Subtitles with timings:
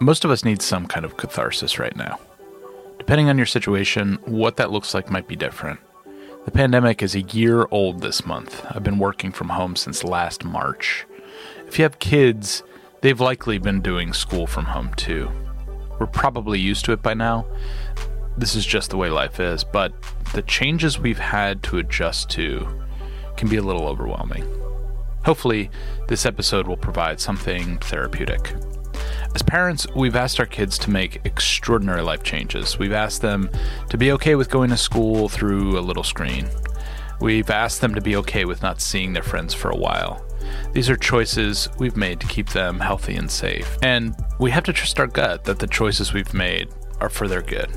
[0.00, 2.18] Most of us need some kind of catharsis right now.
[2.98, 5.78] Depending on your situation, what that looks like might be different.
[6.44, 8.64] The pandemic is a year old this month.
[8.70, 11.06] I've been working from home since last March.
[11.66, 12.62] If you have kids,
[13.00, 15.30] they've likely been doing school from home too.
[15.98, 17.46] We're probably used to it by now.
[18.36, 19.92] This is just the way life is, but
[20.34, 22.66] the changes we've had to adjust to
[23.36, 24.44] can be a little overwhelming.
[25.24, 25.70] Hopefully,
[26.08, 28.52] this episode will provide something therapeutic.
[29.34, 32.78] As parents, we've asked our kids to make extraordinary life changes.
[32.78, 33.50] We've asked them
[33.90, 36.48] to be okay with going to school through a little screen.
[37.20, 40.24] We've asked them to be okay with not seeing their friends for a while.
[40.72, 43.76] These are choices we've made to keep them healthy and safe.
[43.82, 46.68] And we have to trust our gut that the choices we've made
[47.00, 47.70] are for their good.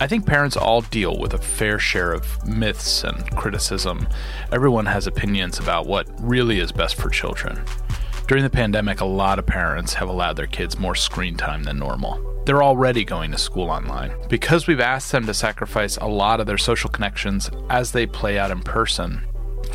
[0.00, 4.08] I think parents all deal with a fair share of myths and criticism.
[4.50, 7.62] Everyone has opinions about what really is best for children.
[8.26, 11.78] During the pandemic, a lot of parents have allowed their kids more screen time than
[11.78, 12.42] normal.
[12.46, 14.14] They're already going to school online.
[14.30, 18.38] Because we've asked them to sacrifice a lot of their social connections as they play
[18.38, 19.20] out in person,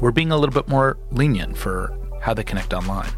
[0.02, 3.12] we're being a little bit more lenient for how they connect online.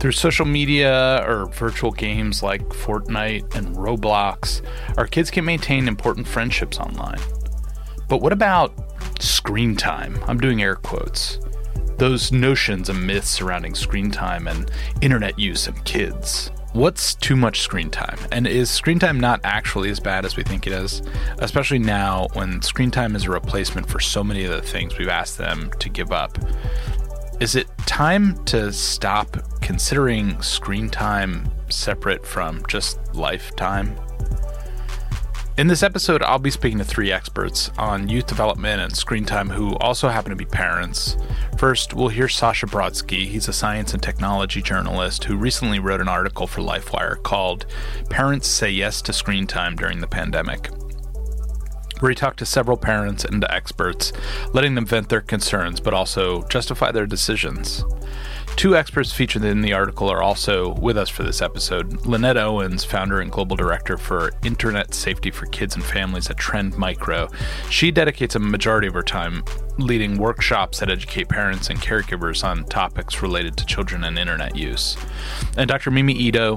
[0.00, 4.62] Through social media or virtual games like Fortnite and Roblox,
[4.96, 7.20] our kids can maintain important friendships online.
[8.08, 8.72] But what about
[9.20, 10.18] screen time?
[10.26, 11.38] I'm doing air quotes
[11.98, 16.50] those notions and myths surrounding screen time and internet use and kids.
[16.72, 18.18] What's too much screen time?
[18.32, 21.00] And is screen time not actually as bad as we think it is?
[21.38, 25.08] Especially now when screen time is a replacement for so many of the things we've
[25.08, 26.36] asked them to give up.
[27.40, 33.96] Is it time to stop considering screen time separate from just lifetime?
[35.58, 39.48] In this episode, I'll be speaking to three experts on youth development and screen time
[39.48, 41.16] who also happen to be parents.
[41.56, 43.26] First, we'll hear Sascha Brodsky.
[43.26, 47.64] He's a science and technology journalist who recently wrote an article for LifeWire called
[48.10, 50.68] Parents Say Yes to Screen Time During the Pandemic
[52.00, 54.12] where he talked to several parents and experts,
[54.52, 57.82] letting them vent their concerns but also justify their decisions.
[58.56, 62.06] Two experts featured in the article are also with us for this episode.
[62.06, 66.74] Lynette Owens, founder and global director for Internet Safety for Kids and Families at Trend
[66.78, 67.28] Micro.
[67.68, 69.44] She dedicates a majority of her time
[69.76, 74.96] leading workshops that educate parents and caregivers on topics related to children and internet use.
[75.58, 75.90] And Dr.
[75.90, 76.56] Mimi Ito,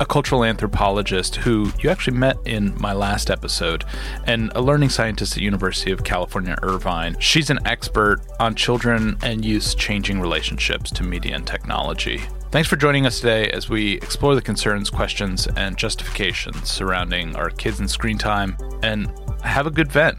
[0.00, 3.84] a cultural anthropologist who you actually met in my last episode,
[4.26, 7.16] and a learning scientist at University of California, Irvine.
[7.18, 12.22] She's an expert on children and youth's changing relationships to media and technology.
[12.50, 17.50] Thanks for joining us today as we explore the concerns, questions, and justifications surrounding our
[17.50, 19.10] kids and screen time, and
[19.42, 20.18] have a good vent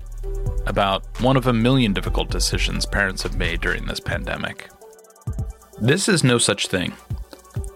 [0.66, 4.70] about one of a million difficult decisions parents have made during this pandemic.
[5.82, 6.94] This is no such thing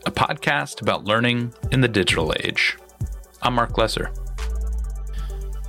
[0.06, 2.78] a podcast about learning in the digital age.
[3.42, 4.12] I'm Mark Lesser.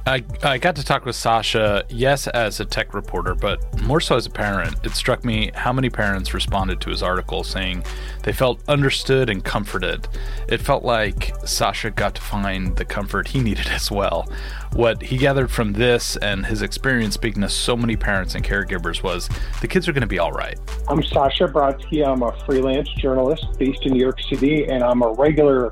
[0.08, 4.16] I, I got to talk with Sascha, yes, as a tech reporter, but more so
[4.16, 4.76] as a parent.
[4.82, 7.84] It struck me how many parents responded to his article saying
[8.22, 10.08] they felt understood and comforted.
[10.48, 14.26] It felt like Sascha got to find the comfort he needed as well.
[14.72, 19.02] What he gathered from this and his experience speaking to so many parents and caregivers
[19.02, 19.28] was
[19.60, 20.58] the kids are going to be all right.
[20.88, 22.06] I'm Sascha Brodsky.
[22.06, 25.70] I'm a freelance journalist based in New York City, and I'm a regular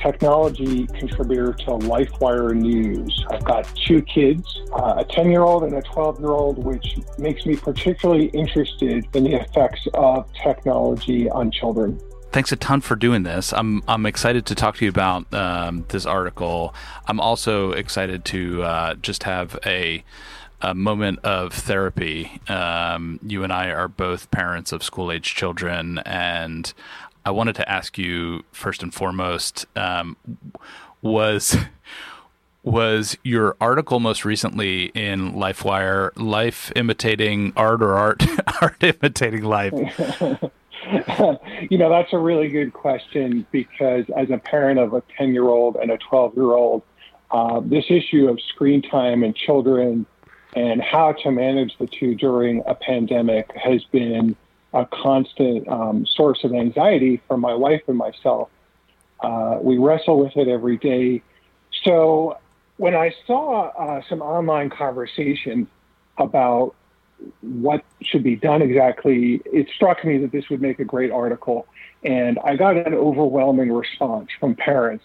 [0.00, 3.24] technology contributor to LifeWire News.
[3.30, 6.98] I've got two kids, uh, a 10 year old and a 12 year old, which
[7.18, 12.00] makes me particularly interested in the effects of technology on children.
[12.30, 13.52] Thanks a ton for doing this.
[13.54, 16.74] I'm I'm excited to talk to you about um, this article.
[17.06, 20.04] I'm also excited to uh, just have a
[20.60, 22.40] a moment of therapy.
[22.48, 26.72] Um, you and I are both parents of school age children, and
[27.24, 30.16] I wanted to ask you first and foremost um,
[31.02, 31.56] was
[32.62, 38.22] was your article most recently in LifeWire life imitating art or art
[38.62, 39.72] art imitating life?
[41.70, 45.48] you know, that's a really good question because as a parent of a 10 year
[45.48, 46.82] old and a 12 year old,
[47.30, 50.06] uh, this issue of screen time and children
[50.54, 54.34] and how to manage the two during a pandemic has been
[54.72, 58.48] a constant um, source of anxiety for my wife and myself.
[59.20, 61.22] Uh, we wrestle with it every day.
[61.84, 62.38] So
[62.76, 65.66] when I saw uh, some online conversation
[66.18, 66.74] about
[67.40, 71.66] what should be done exactly, it struck me that this would make a great article.
[72.04, 75.04] And I got an overwhelming response from parents,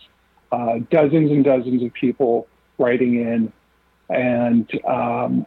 [0.51, 3.51] uh, dozens and dozens of people writing in.
[4.09, 5.45] And um,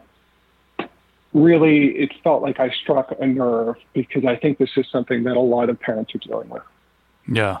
[1.33, 5.37] really it felt like I struck a nerve because I think this is something that
[5.37, 6.63] a lot of parents are dealing with.
[7.27, 7.59] Yeah.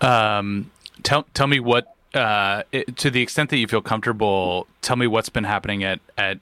[0.00, 0.70] Um,
[1.02, 4.66] tell tell me what uh, it, to the extent that you feel comfortable.
[4.80, 6.38] Tell me what's been happening at at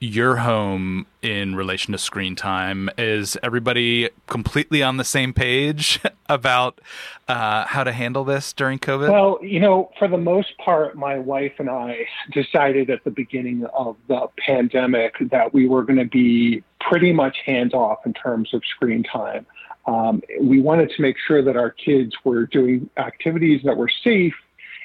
[0.00, 2.88] your home in relation to screen time?
[2.96, 6.80] Is everybody completely on the same page about
[7.28, 9.10] uh, how to handle this during COVID?
[9.10, 13.66] Well, you know, for the most part, my wife and I decided at the beginning
[13.74, 18.54] of the pandemic that we were going to be pretty much hands off in terms
[18.54, 19.46] of screen time.
[19.86, 24.34] Um, we wanted to make sure that our kids were doing activities that were safe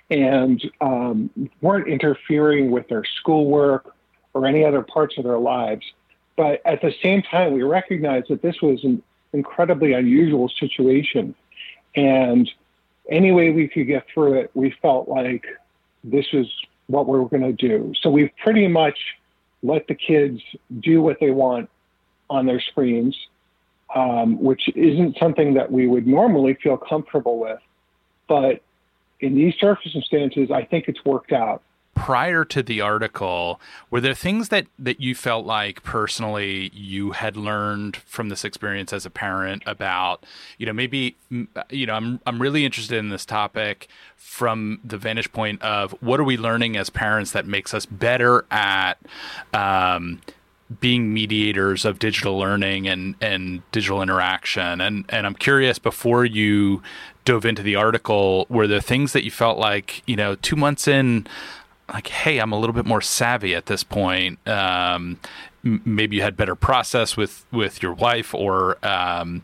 [0.10, 1.30] and um,
[1.62, 3.95] weren't interfering with their schoolwork
[4.36, 5.86] or any other parts of their lives.
[6.36, 9.02] But at the same time, we recognized that this was an
[9.34, 11.34] incredibly unusual situation.
[11.96, 12.52] And
[13.10, 15.46] any way we could get through it, we felt like
[16.04, 16.48] this was
[16.88, 17.94] what we were going to do.
[18.02, 19.00] So we've pretty much
[19.64, 20.42] let the kids
[20.82, 21.70] do what they want
[22.30, 23.18] on their screens,
[23.96, 27.60] um, which isn't something that we would normally feel comfortable with.
[28.28, 28.62] But
[29.22, 31.64] in these circumstances, I think it's worked out
[31.96, 33.60] prior to the article,
[33.90, 38.94] were there things that, that you felt like personally you had learned from this experience
[38.94, 40.26] as a parent about,
[40.58, 41.16] you know, maybe,
[41.70, 43.88] you know, I'm, I'm really interested in this topic
[44.18, 48.46] from the vantage point of what are we learning as parents that makes us better
[48.52, 48.96] at,
[49.54, 50.22] um,
[50.80, 54.82] being mediators of digital learning and, and digital interaction.
[54.82, 56.82] And, and I'm curious before you
[57.24, 60.88] dove into the article, were there things that you felt like, you know, two months
[60.88, 61.28] in,
[61.94, 64.46] like, hey, I'm a little bit more savvy at this point.
[64.48, 65.20] Um,
[65.64, 69.44] maybe you had better process with with your wife, or um,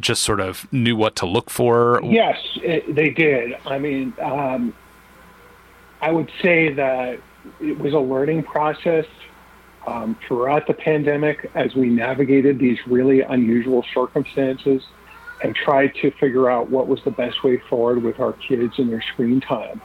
[0.00, 2.00] just sort of knew what to look for.
[2.02, 3.56] Yes, it, they did.
[3.66, 4.74] I mean, um,
[6.00, 7.20] I would say that
[7.60, 9.06] it was a learning process
[9.86, 14.82] um, throughout the pandemic as we navigated these really unusual circumstances
[15.42, 18.90] and tried to figure out what was the best way forward with our kids and
[18.90, 19.82] their screen time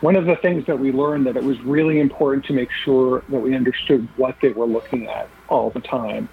[0.00, 3.22] one of the things that we learned that it was really important to make sure
[3.28, 6.28] that we understood what they were looking at all the time.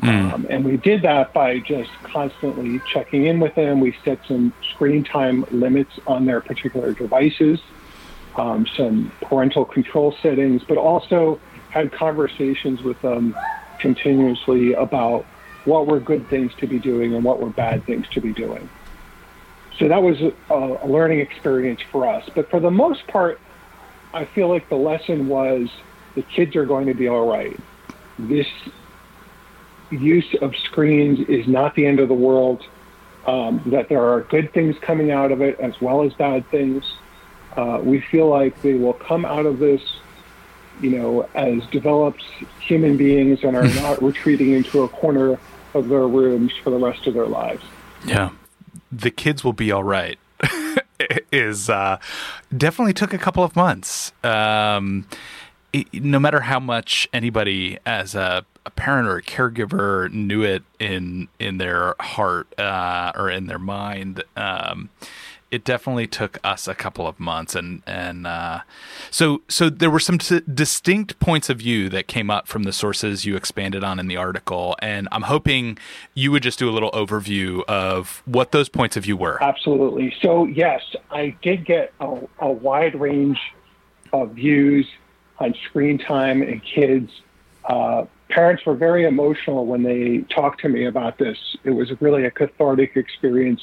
[0.00, 0.32] Mm.
[0.32, 3.78] Um, and we did that by just constantly checking in with them.
[3.78, 7.60] We set some screen time limits on their particular devices,
[8.36, 11.38] um, some parental control settings, but also
[11.70, 13.36] had conversations with them
[13.78, 15.24] continuously about
[15.64, 18.68] what were good things to be doing and what were bad things to be doing.
[19.82, 22.30] So that was a, a learning experience for us.
[22.36, 23.40] But for the most part,
[24.14, 25.70] I feel like the lesson was
[26.14, 27.58] the kids are going to be all right.
[28.16, 28.46] This
[29.90, 32.64] use of screens is not the end of the world.
[33.26, 36.84] Um, that there are good things coming out of it as well as bad things.
[37.56, 39.82] Uh, we feel like they will come out of this,
[40.80, 42.22] you know, as developed
[42.60, 45.40] human beings and are not retreating into a corner
[45.74, 47.64] of their rooms for the rest of their lives.
[48.06, 48.30] Yeah
[48.92, 50.18] the kids will be all right
[51.32, 51.98] is uh,
[52.56, 54.12] definitely took a couple of months.
[54.22, 55.06] Um,
[55.72, 60.62] it, no matter how much anybody as a, a, parent or a caregiver knew it
[60.78, 64.90] in in their heart uh, or in their mind, um,
[65.52, 68.60] it definitely took us a couple of months and and uh,
[69.10, 72.72] so so there were some t- distinct points of view that came up from the
[72.72, 75.78] sources you expanded on in the article and I'm hoping
[76.14, 79.40] you would just do a little overview of what those points of view were.
[79.42, 80.14] Absolutely.
[80.22, 83.38] So yes, I did get a, a wide range
[84.14, 84.86] of views
[85.38, 87.10] on screen time and kids.
[87.66, 91.36] Uh, parents were very emotional when they talked to me about this.
[91.62, 93.60] It was really a cathartic experience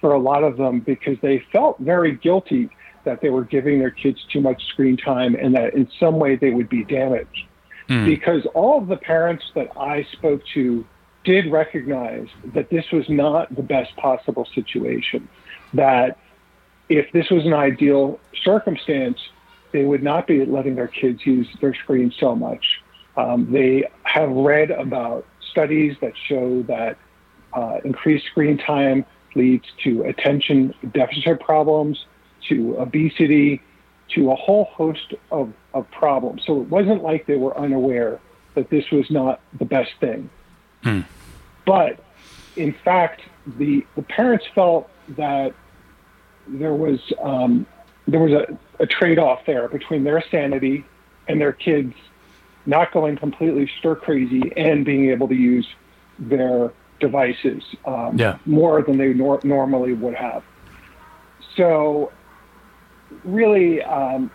[0.00, 2.70] for a lot of them because they felt very guilty
[3.04, 6.36] that they were giving their kids too much screen time and that in some way
[6.36, 7.46] they would be damaged.
[7.88, 8.06] Mm.
[8.06, 10.84] Because all of the parents that I spoke to
[11.24, 15.28] did recognize that this was not the best possible situation,
[15.74, 16.18] that
[16.88, 19.18] if this was an ideal circumstance,
[19.72, 22.64] they would not be letting their kids use their screen so much.
[23.16, 26.96] Um, they have read about studies that show that
[27.52, 29.04] uh, increased screen time
[29.34, 32.04] leads to attention deficit problems,
[32.48, 33.62] to obesity,
[34.14, 36.42] to a whole host of, of problems.
[36.46, 38.20] So it wasn't like they were unaware
[38.54, 40.28] that this was not the best thing.
[40.82, 41.00] Hmm.
[41.64, 42.02] But
[42.56, 45.54] in fact, the, the parents felt that
[46.48, 47.66] there was um,
[48.08, 50.84] there was a, a trade off there between their sanity
[51.28, 51.94] and their kids
[52.66, 55.66] not going completely stir crazy and being able to use
[56.18, 58.38] their devices um, yeah.
[58.46, 60.42] more than they nor- normally would have.
[61.56, 62.12] So,
[63.24, 64.30] really, um,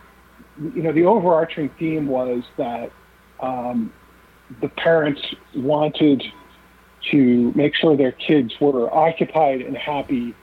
[0.58, 2.92] you know, the overarching theme was that
[3.40, 3.94] um,
[4.62, 5.22] the parents
[5.56, 6.24] wanted
[7.12, 10.34] to make sure their kids were occupied and happy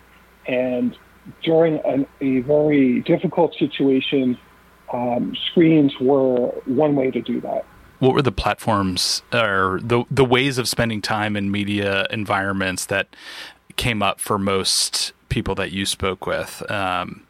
[0.47, 0.97] and
[1.43, 4.39] during an, a very difficult situation,
[4.93, 7.65] um, screens were one way to do that.
[8.03, 13.07] What were the platforms or the the ways of spending time in media environments that
[13.77, 16.69] came up for most people that you spoke with?
[16.69, 17.23] Um,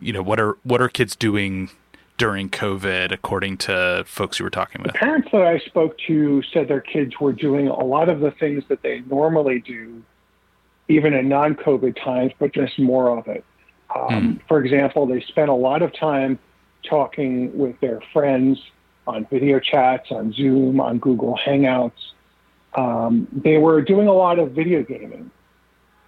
[0.00, 1.68] you know, what are what are kids doing
[2.16, 4.94] during COVID, according to folks you were talking with?
[4.94, 8.30] The parents that I spoke to said their kids were doing a lot of the
[8.30, 10.02] things that they normally do,
[10.88, 13.44] even in non COVID times, but just more of it.
[13.94, 14.48] Um, mm.
[14.48, 16.38] For example, they spent a lot of time
[16.88, 18.58] talking with their friends
[19.06, 21.92] on video chats, on Zoom, on Google Hangouts.
[22.74, 25.30] Um, they were doing a lot of video gaming.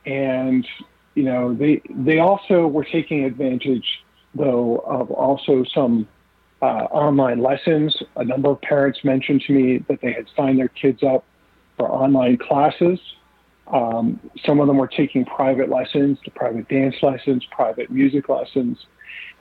[0.05, 0.67] And,
[1.15, 3.87] you know, they, they also were taking advantage
[4.35, 6.07] though, of also some
[6.61, 7.97] uh, online lessons.
[8.17, 11.25] A number of parents mentioned to me that they had signed their kids up
[11.77, 12.99] for online classes.
[13.73, 18.79] Um, some of them were taking private lessons, private dance lessons, private music lessons,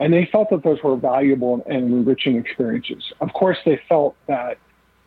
[0.00, 3.12] and they felt that those were valuable and enriching experiences.
[3.20, 4.58] Of course, they felt that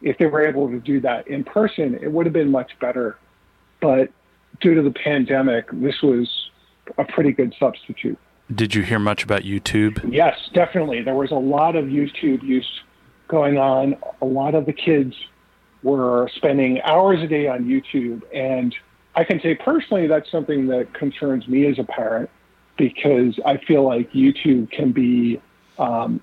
[0.01, 3.17] if they were able to do that in person, it would have been much better.
[3.81, 4.09] But
[4.59, 6.29] due to the pandemic, this was
[6.97, 8.17] a pretty good substitute.
[8.53, 10.11] Did you hear much about YouTube?
[10.11, 11.01] Yes, definitely.
[11.01, 12.69] There was a lot of YouTube use
[13.27, 13.95] going on.
[14.21, 15.15] A lot of the kids
[15.83, 18.23] were spending hours a day on YouTube.
[18.33, 18.75] And
[19.15, 22.29] I can say personally, that's something that concerns me as a parent
[22.81, 25.39] because I feel like YouTube can be
[25.77, 26.19] um,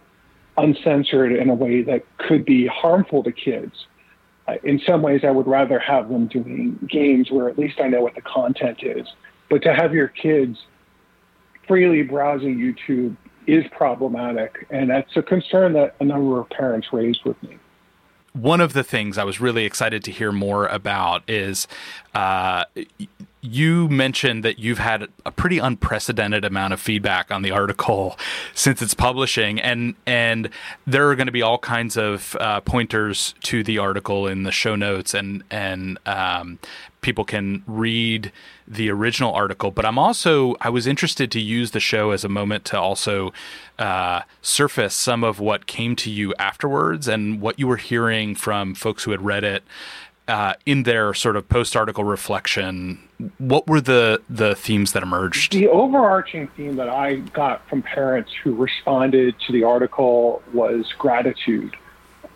[0.56, 3.86] uncensored in a way that could be harmful to kids.
[4.48, 7.86] Uh, in some ways, I would rather have them doing games where at least I
[7.86, 9.06] know what the content is.
[9.48, 10.58] But to have your kids
[11.68, 14.66] freely browsing YouTube is problematic.
[14.68, 17.56] And that's a concern that a number of parents raised with me.
[18.32, 21.68] One of the things I was really excited to hear more about is
[22.16, 22.64] uh,
[23.40, 28.18] you mentioned that you've had a pretty unprecedented amount of feedback on the article
[28.54, 30.50] since its publishing, and and
[30.86, 34.52] there are going to be all kinds of uh, pointers to the article in the
[34.52, 36.58] show notes, and and um,
[37.00, 38.32] people can read
[38.66, 39.70] the original article.
[39.70, 43.32] But I'm also I was interested to use the show as a moment to also
[43.78, 48.74] uh, surface some of what came to you afterwards and what you were hearing from
[48.74, 49.62] folks who had read it
[50.28, 52.98] uh, in their sort of post article reflection,
[53.38, 55.52] what were the the themes that emerged?
[55.52, 61.76] The overarching theme that I got from parents who responded to the article was gratitude.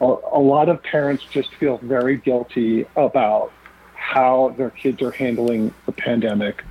[0.01, 3.53] A, a lot of parents just feel very guilty about
[3.95, 6.65] how their kids are handling the pandemic,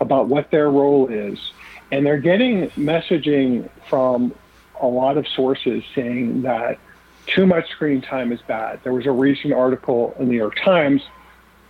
[0.00, 1.38] about what their role is,
[1.90, 4.34] and they're getting messaging from
[4.80, 6.78] a lot of sources saying that
[7.34, 8.80] too much screen time is bad.
[8.82, 11.02] There was a recent article in the New York Times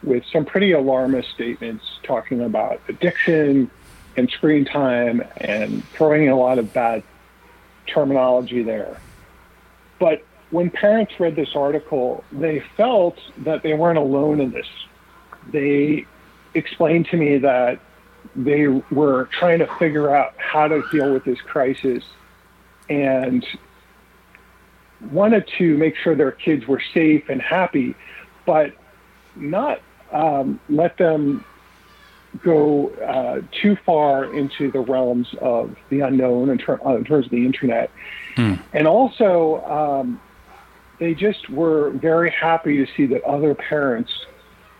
[0.02, 3.70] with some pretty alarmist statements talking about addiction
[4.16, 7.02] and screen time and throwing a lot of bad
[7.86, 9.00] terminology there.
[9.98, 14.66] But when parents read this article, they felt that they weren't alone in this.
[15.50, 16.06] They
[16.54, 17.80] explained to me that
[18.34, 22.04] they were trying to figure out how to deal with this crisis
[22.88, 23.44] and
[25.12, 27.94] wanted to make sure their kids were safe and happy,
[28.46, 28.72] but
[29.36, 29.80] not
[30.12, 31.44] um, let them
[32.42, 37.26] go uh, too far into the realms of the unknown in, ter- uh, in terms
[37.26, 37.90] of the internet.
[38.36, 38.60] Mm.
[38.72, 40.20] And also, um,
[40.98, 44.10] they just were very happy to see that other parents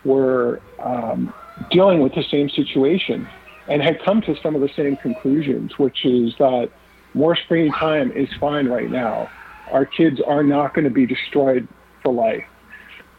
[0.03, 1.33] were um,
[1.71, 3.27] dealing with the same situation
[3.67, 6.69] and had come to some of the same conclusions, which is that
[7.13, 9.29] more screen time is fine right now
[9.71, 11.67] our kids are not going to be destroyed
[12.03, 12.45] for life.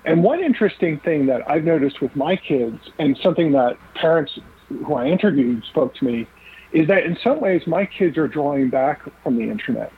[0.05, 4.39] And one interesting thing that I've noticed with my kids, and something that parents
[4.69, 6.27] who I interviewed spoke to me,
[6.73, 9.93] is that in some ways my kids are drawing back from the internet.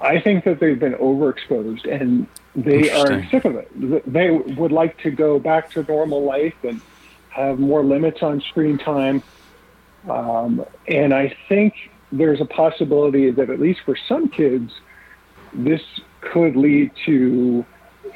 [0.00, 4.12] I think that they've been overexposed and they are sick of it.
[4.12, 6.80] They would like to go back to normal life and
[7.30, 9.22] have more limits on screen time.
[10.08, 11.74] Um, and I think
[12.12, 14.72] there's a possibility that at least for some kids,
[15.52, 15.80] this
[16.20, 17.64] could lead to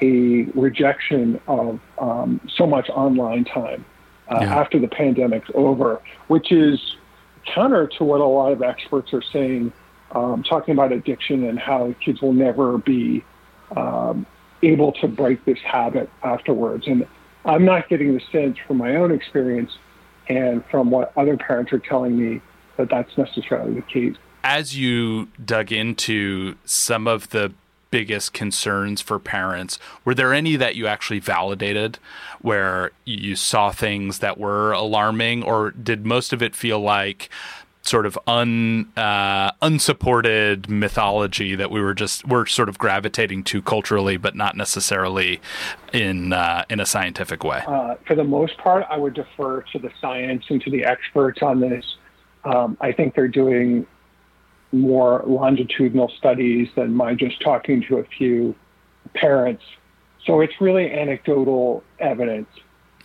[0.00, 3.84] a rejection of um, so much online time
[4.28, 4.58] uh, yeah.
[4.58, 6.96] after the pandemic's over, which is
[7.44, 9.72] counter to what a lot of experts are saying,
[10.12, 13.24] um, talking about addiction and how kids will never be
[13.76, 14.26] um,
[14.62, 16.86] able to break this habit afterwards.
[16.86, 17.06] And
[17.44, 19.72] I'm not getting the sense from my own experience
[20.28, 22.40] and from what other parents are telling me
[22.76, 27.52] that that's necessarily the case as you dug into some of the
[27.90, 31.98] biggest concerns for parents, were there any that you actually validated
[32.40, 37.28] where you saw things that were alarming, or did most of it feel like
[37.82, 43.60] sort of un uh, unsupported mythology that we were just we're sort of gravitating to
[43.60, 45.40] culturally, but not necessarily
[45.92, 47.62] in uh, in a scientific way?
[47.66, 51.42] Uh, for the most part, I would defer to the science and to the experts
[51.42, 51.84] on this.
[52.44, 53.86] Um, I think they're doing
[54.72, 58.54] more longitudinal studies than my just talking to a few
[59.14, 59.62] parents.
[60.24, 62.48] So it's really anecdotal evidence.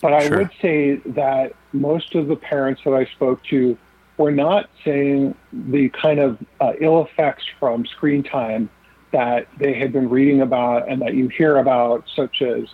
[0.02, 0.38] But I sure.
[0.38, 3.78] would say that most of the parents that I spoke to
[4.18, 8.70] were not saying the kind of uh, ill effects from screen time
[9.12, 12.66] that they had been reading about and that you hear about, such as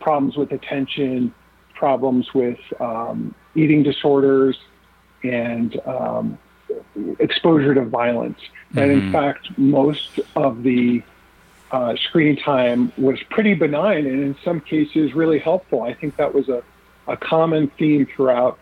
[0.00, 1.34] problems with attention,
[1.74, 4.58] problems with um, eating disorders,
[5.22, 6.38] and um,
[7.18, 8.38] exposure to violence.
[8.38, 8.78] Mm-hmm.
[8.78, 9.12] And in mm-hmm.
[9.12, 11.02] fact, most of the
[11.70, 15.82] uh, screen time was pretty benign and in some cases really helpful.
[15.82, 16.62] I think that was a,
[17.06, 18.58] a common theme throughout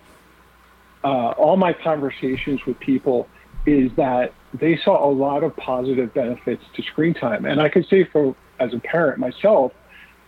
[1.04, 3.28] uh, all my conversations with people
[3.66, 7.44] is that they saw a lot of positive benefits to screen time.
[7.44, 9.72] And I could say for as a parent myself,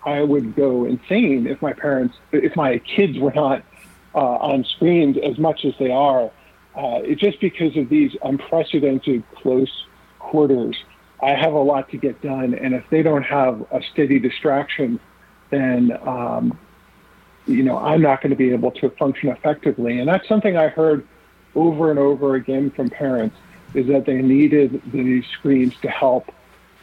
[0.05, 3.63] I would go insane if my parents, if my kids were not
[4.15, 6.31] uh, on screens as much as they are,
[6.77, 9.73] uh, just because of these unprecedented close
[10.19, 10.77] quarters.
[11.23, 15.01] I have a lot to get done, and if they don't have a steady distraction,
[15.51, 16.59] then um,
[17.47, 19.99] you know, I'm not going to be able to function effectively.
[19.99, 21.07] And that's something I heard
[21.55, 23.37] over and over again from parents
[23.75, 26.33] is that they needed these screens to help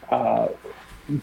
[0.10, 0.48] uh,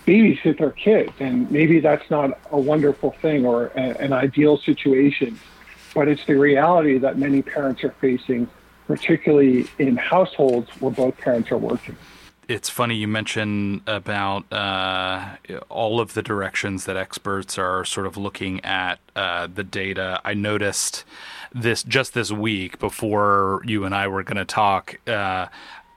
[0.07, 1.12] babysit their kids.
[1.21, 5.39] And maybe that's not a wonderful thing or a, an ideal situation,
[5.95, 8.49] but it's the reality that many parents are facing,
[8.90, 11.97] particularly in households where both parents are working
[12.49, 15.37] it's funny you mention about uh,
[15.68, 20.20] all of the directions that experts are sort of looking at uh, the data.
[20.25, 21.04] I noticed
[21.54, 24.99] this just this week before you and I were going to talk.
[25.06, 25.47] Uh,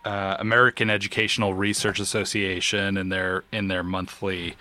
[0.06, 4.56] uh, American Educational Research Association in their in their monthly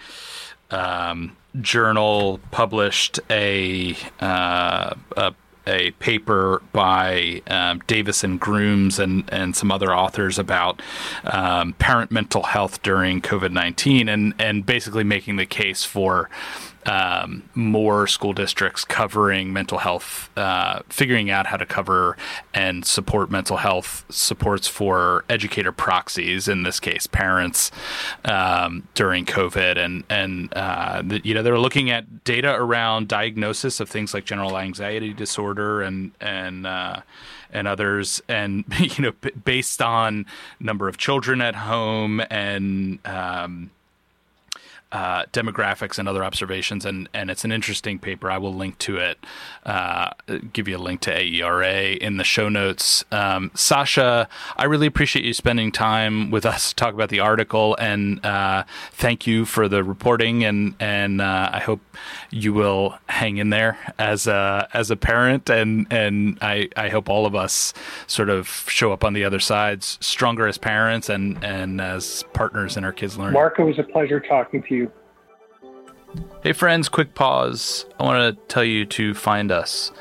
[0.70, 5.34] um, journal published a, uh, a
[5.66, 10.80] a paper by um, Davis and Grooms and, and some other authors about
[11.24, 16.28] um, parent mental health during COVID 19 and, and basically making the case for
[16.86, 22.16] um, more school districts covering mental health, uh, figuring out how to cover
[22.52, 27.70] and support mental health supports for educator proxies, in this case, parents,
[28.24, 33.80] um, during COVID, and and uh, the, you know they're looking at data around diagnosis
[33.80, 37.00] of things like general anxiety disorder and and uh,
[37.52, 39.12] and others, and you know
[39.44, 40.26] based on
[40.58, 43.70] number of children at home and um,
[44.92, 48.30] uh, demographics and other observations, and, and it's an interesting paper.
[48.30, 49.18] I will link to it,
[49.64, 50.10] uh,
[50.52, 53.04] give you a link to AERA in the show notes.
[53.10, 57.74] Um, Sascha, I really appreciate you spending time with us to talk about the article,
[57.80, 60.44] and uh, thank you for the reporting.
[60.44, 61.80] and And uh, I hope
[62.30, 67.08] you will hang in there as a as a parent, and and I I hope
[67.08, 67.72] all of us
[68.06, 72.76] sort of show up on the other sides stronger as parents and and as partners
[72.76, 73.34] in our kids' learning.
[73.34, 74.81] Mark, it was a pleasure talking to you.
[76.42, 77.86] Hey, friends, quick pause.
[77.98, 79.92] I want to tell you to find us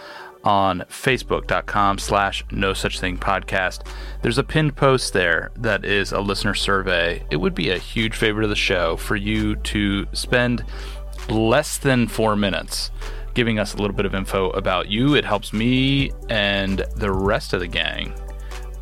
[0.43, 3.85] on facebook.com slash no such thing podcast.
[4.21, 7.23] There's a pinned post there that is a listener survey.
[7.29, 10.65] It would be a huge favor to the show for you to spend
[11.29, 12.91] less than four minutes
[13.33, 15.15] giving us a little bit of info about you.
[15.15, 18.13] It helps me and the rest of the gang.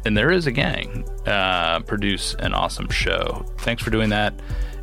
[0.06, 3.46] And there is a gang, uh, produce an awesome show.
[3.60, 4.34] Thanks for doing that.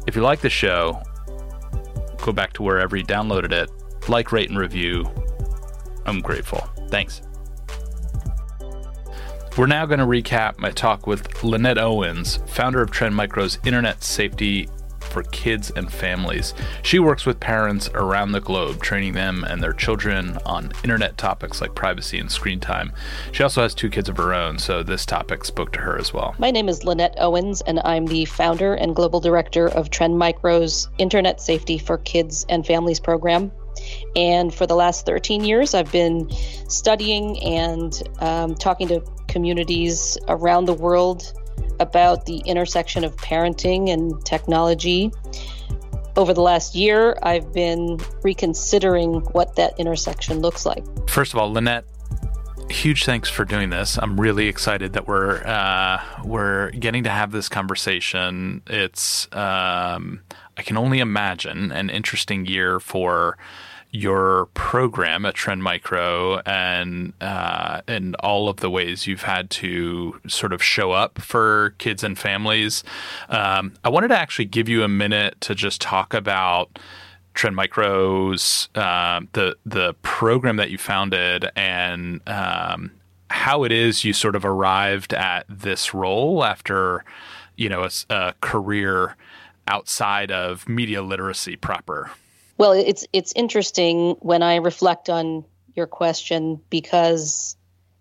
[0.06, 1.02] If you like the show,
[2.26, 3.70] go back to wherever you downloaded it,
[4.08, 5.08] like, rate, and review.
[6.04, 6.58] I'm grateful.
[6.90, 7.22] Thanks.
[9.56, 14.04] We're now going to recap my talk with Lynette Owens, founder of Trend Micro's Internet
[14.04, 14.68] Safety
[15.16, 16.52] for kids and families.
[16.82, 21.62] She works with parents around the globe, training them and their children on internet topics
[21.62, 22.92] like privacy and screen time.
[23.32, 26.12] She also has two kids of her own, so this topic spoke to her as
[26.12, 26.34] well.
[26.38, 30.86] My name is Lynette Owens, and I'm the founder and global director of Trend Micro's
[30.98, 33.50] Internet Safety for Kids and Families program.
[34.16, 36.28] And for the last 13 years, I've been
[36.68, 41.32] studying and um, talking to communities around the world
[41.80, 45.10] about the intersection of parenting and technology.
[46.16, 50.84] Over the last year, I've been reconsidering what that intersection looks like.
[51.10, 51.84] First of all, Lynette,
[52.70, 53.98] huge thanks for doing this.
[53.98, 58.62] I'm really excited that we're uh, we're getting to have this conversation.
[58.66, 60.20] It's um,
[60.56, 63.36] I can only imagine an interesting year for
[63.96, 70.20] your program at Trend Micro and uh, and all of the ways you've had to
[70.26, 72.84] sort of show up for kids and families.
[73.28, 76.78] Um, I wanted to actually give you a minute to just talk about
[77.34, 82.92] Trend Micro's uh, the the program that you founded and um,
[83.30, 87.04] how it is you sort of arrived at this role after
[87.56, 89.16] you know a, a career
[89.68, 92.10] outside of media literacy proper.
[92.58, 97.56] Well, it's it's interesting when I reflect on your question because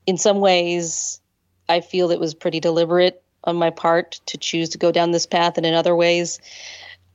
[0.06, 1.20] in some ways
[1.68, 5.26] I feel it was pretty deliberate on my part to choose to go down this
[5.26, 6.40] path, and in other ways,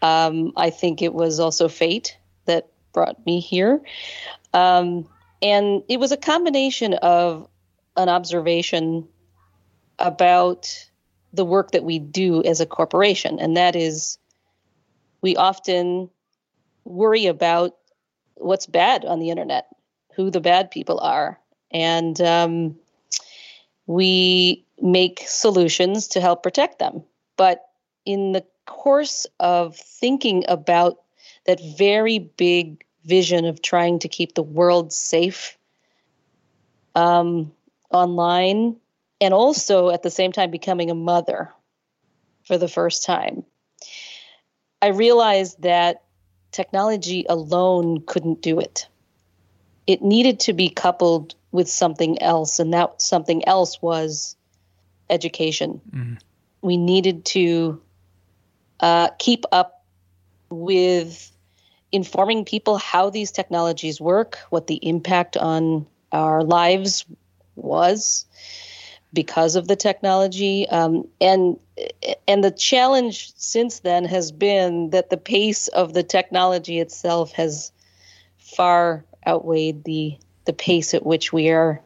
[0.03, 3.81] um, I think it was also fate that brought me here.
[4.53, 5.09] Um,
[5.41, 7.49] and it was a combination of
[7.97, 9.09] an observation
[9.99, 10.89] about
[11.33, 14.19] the work that we do as a corporation, and that is
[15.23, 16.11] we often
[16.91, 17.77] worry about
[18.35, 19.67] what's bad on the internet,
[20.15, 21.39] who the bad people are,
[21.71, 22.77] and um,
[23.87, 27.03] we make solutions to help protect them.
[27.37, 27.65] But
[28.05, 30.99] in the course of thinking about
[31.47, 35.57] that very big vision of trying to keep the world safe
[36.95, 37.53] um,
[37.91, 38.77] online,
[39.21, 41.53] and also at the same time becoming a mother
[42.45, 43.45] for the first time,
[44.83, 46.03] I realized that
[46.53, 48.89] technology alone couldn't do it.
[49.87, 54.37] It needed to be coupled with something else, and that something else was
[55.09, 55.81] education.
[55.91, 56.15] Mm-hmm.
[56.63, 57.81] We needed to
[58.81, 59.85] uh, keep up
[60.51, 61.31] with
[61.93, 67.05] informing people how these technologies work, what the impact on our lives
[67.57, 68.27] was
[69.13, 71.59] because of the technology, um, and
[72.29, 77.73] and the challenge since then has been that the pace of the technology itself has
[78.39, 81.81] far outweighed the the pace at which we are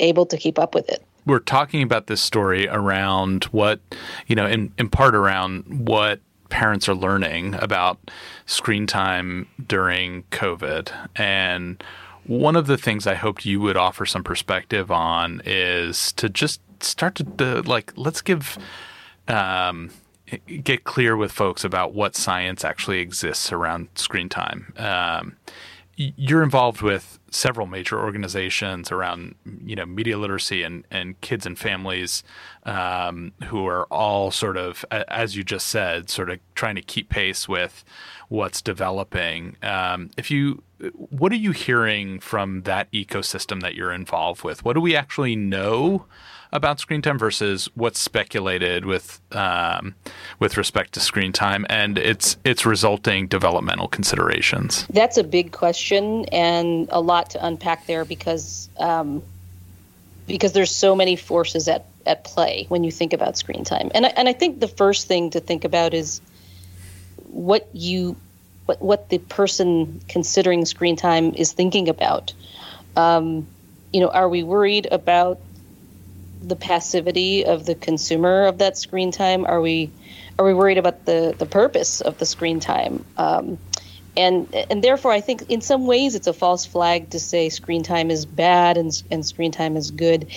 [0.00, 1.04] able to keep up with it.
[1.26, 3.80] We're talking about this story around what,
[4.26, 8.10] you know, in, in part around what parents are learning about
[8.46, 10.90] screen time during COVID.
[11.16, 11.82] And
[12.28, 16.60] one of the things I hoped you would offer some perspective on is to just
[16.80, 18.58] start to, to like, let's give
[19.26, 19.90] um,
[20.62, 24.72] get clear with folks about what science actually exists around screen time.
[24.76, 25.36] Um,
[25.96, 31.58] you're involved with several major organizations around you know media literacy and, and kids and
[31.58, 32.22] families
[32.64, 37.08] um, who are all sort of as you just said sort of trying to keep
[37.08, 37.84] pace with
[38.28, 39.56] what's developing.
[39.62, 40.62] Um, if you
[40.92, 44.64] what are you hearing from that ecosystem that you're involved with?
[44.64, 46.06] What do we actually know
[46.52, 49.94] about screen time versus what's speculated with um,
[50.38, 54.86] with respect to screen time and its its resulting developmental considerations?
[54.90, 59.22] That's a big question and a lot to unpack there because um,
[60.26, 63.90] because there's so many forces at at play when you think about screen time.
[63.94, 66.20] And I, and I think the first thing to think about is
[67.24, 68.16] what you
[68.66, 72.32] what what the person considering screen time is thinking about.
[72.96, 73.46] Um,
[73.92, 75.38] you know, are we worried about
[76.42, 79.44] the passivity of the consumer of that screen time?
[79.46, 79.90] Are we
[80.38, 83.04] are we worried about the the purpose of the screen time?
[83.16, 83.58] Um,
[84.16, 87.82] and and therefore, I think in some ways it's a false flag to say screen
[87.82, 90.28] time is bad and and screen time is good.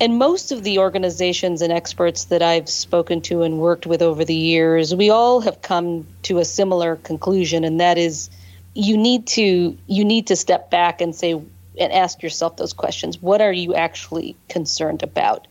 [0.00, 4.24] And most of the organizations and experts that I've spoken to and worked with over
[4.24, 8.28] the years, we all have come to a similar conclusion, and that is
[8.74, 11.40] you need to you need to step back and say
[11.78, 13.20] and ask yourself those questions.
[13.20, 15.46] What are you actually concerned about?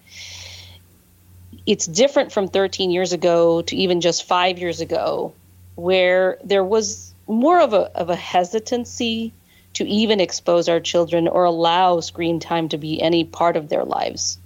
[1.65, 5.33] It's different from 13 years ago to even just five years ago,
[5.75, 9.33] where there was more of a, of a hesitancy
[9.73, 13.83] to even expose our children or allow screen time to be any part of their
[13.83, 14.38] lives.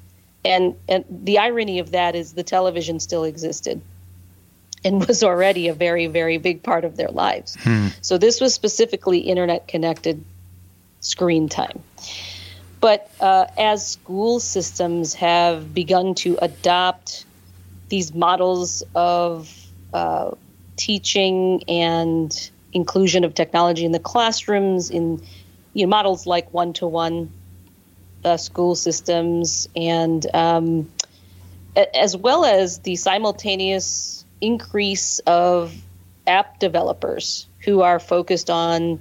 [0.45, 3.81] And, and the irony of that is the television still existed
[4.85, 7.57] and was already a very, very big part of their lives.
[7.59, 7.87] Hmm.
[8.01, 10.23] So this was specifically internet connected
[10.99, 11.81] screen time.
[12.79, 17.25] But uh, as school systems have begun to adopt
[17.89, 19.53] these models of
[19.93, 20.31] uh,
[20.75, 25.21] teaching and inclusion of technology in the classrooms, in
[25.73, 27.31] you know, models like one-to-one
[28.23, 30.91] uh, school systems, and um,
[31.93, 35.75] as well as the simultaneous increase of
[36.27, 38.99] app developers who are focused on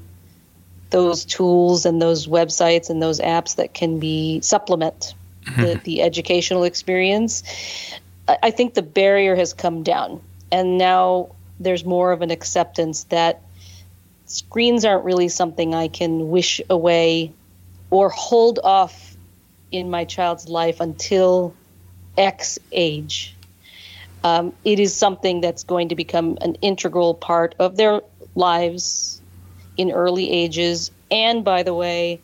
[0.90, 5.62] those tools and those websites and those apps that can be supplement mm-hmm.
[5.62, 7.42] the, the educational experience
[8.28, 10.20] I, think the barrier has come down
[10.50, 11.28] and now
[11.60, 13.42] there's more of an acceptance that
[14.26, 17.32] screens aren't really something I can wish away
[17.90, 19.16] or hold off
[19.70, 21.54] in my child's life until
[22.16, 23.34] X age.
[24.24, 28.00] Um, it is something that's going to become an integral part of their
[28.34, 29.20] lives
[29.76, 30.90] in early ages.
[31.10, 32.20] And by the way,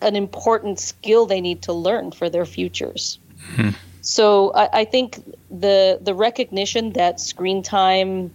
[0.00, 3.18] an important skill they need to learn for their futures.
[3.52, 3.70] Mm-hmm.
[4.02, 8.32] So I, I, think the the recognition that screen time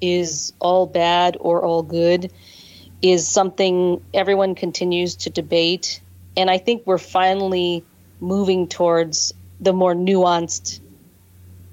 [0.00, 2.32] is all bad or all good
[3.02, 6.00] is something everyone continues to debate,
[6.36, 7.84] and I think we're finally
[8.20, 10.80] moving towards the more nuanced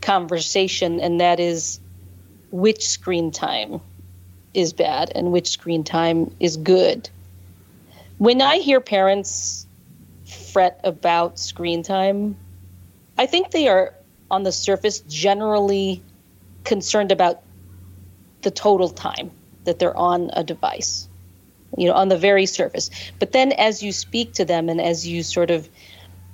[0.02, 1.80] conversation, and that is
[2.52, 3.80] which screen time
[4.54, 7.10] is bad and which screen time is good.
[8.18, 9.68] When I hear parents
[10.26, 12.38] fret about screen time,
[13.18, 13.94] I think they are
[14.30, 16.02] on the surface generally
[16.64, 17.42] concerned about
[18.42, 19.32] the total time
[19.64, 21.08] that they're on a device,
[21.78, 22.90] you know, on the very surface.
[23.20, 25.68] But then as you speak to them and as you sort of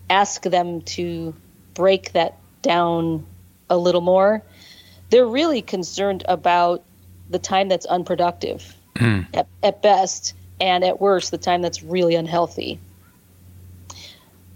[0.09, 1.35] ask them to
[1.73, 3.25] break that down
[3.69, 4.43] a little more,
[5.09, 6.83] they're really concerned about
[7.29, 9.25] the time that's unproductive mm.
[9.33, 12.79] at, at, best, and at worst, the time that's really unhealthy.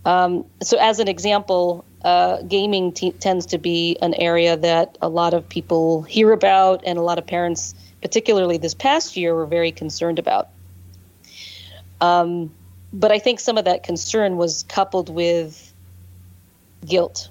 [0.05, 5.07] Um, so, as an example, uh, gaming t- tends to be an area that a
[5.07, 9.45] lot of people hear about, and a lot of parents, particularly this past year, were
[9.45, 10.49] very concerned about.
[12.01, 12.51] Um,
[12.91, 15.73] but I think some of that concern was coupled with
[16.85, 17.29] guilt.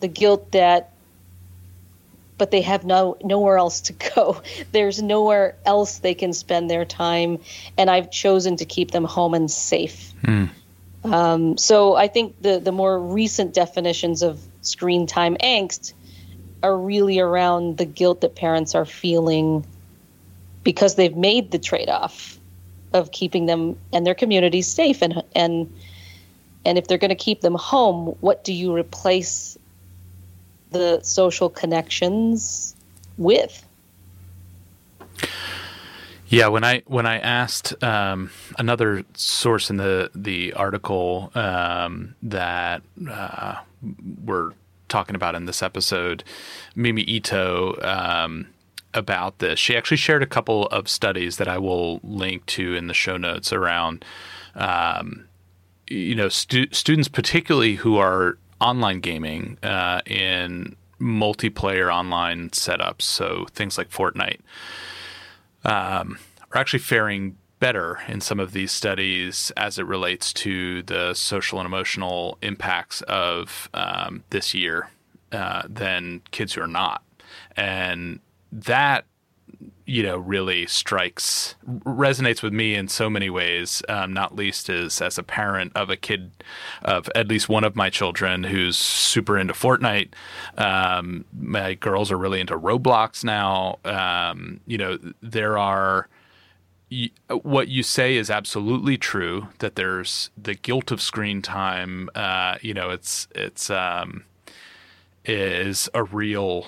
[0.00, 0.91] The guilt that
[2.42, 4.42] but they have no nowhere else to go.
[4.72, 7.38] There's nowhere else they can spend their time,
[7.78, 10.12] and I've chosen to keep them home and safe.
[10.24, 10.50] Mm.
[11.04, 15.92] Um, so I think the the more recent definitions of screen time angst
[16.64, 19.64] are really around the guilt that parents are feeling
[20.64, 22.40] because they've made the trade off
[22.92, 25.72] of keeping them and their communities safe and and
[26.64, 29.56] and if they're going to keep them home, what do you replace
[30.72, 32.74] the social connections
[33.18, 33.66] with.
[36.28, 42.82] Yeah, when I when I asked um, another source in the the article um, that
[43.10, 43.56] uh,
[44.24, 44.52] we're
[44.88, 46.24] talking about in this episode,
[46.74, 48.46] Mimi Ito, um,
[48.94, 52.86] about this, she actually shared a couple of studies that I will link to in
[52.86, 54.04] the show notes around,
[54.54, 55.26] um,
[55.88, 63.46] you know, stu- students particularly who are online gaming uh, in multiplayer online setups, so
[63.52, 64.40] things like Fortnite,
[65.64, 66.18] um,
[66.52, 71.60] are actually faring better in some of these studies as it relates to the social
[71.60, 74.90] and emotional impacts of um, this year
[75.32, 77.02] uh, than kids who are not.
[77.56, 78.20] And
[78.50, 79.06] that
[79.84, 85.02] you know really strikes resonates with me in so many ways um, not least as
[85.02, 86.30] as a parent of a kid
[86.82, 90.12] of at least one of my children who's super into Fortnite.
[90.56, 93.78] Um, my girls are really into Roblox now.
[93.84, 96.08] Um, you know there are
[97.42, 102.10] what you say is absolutely true that there's the guilt of screen time.
[102.14, 104.24] Uh, you know it's it's um,
[105.24, 106.66] is a real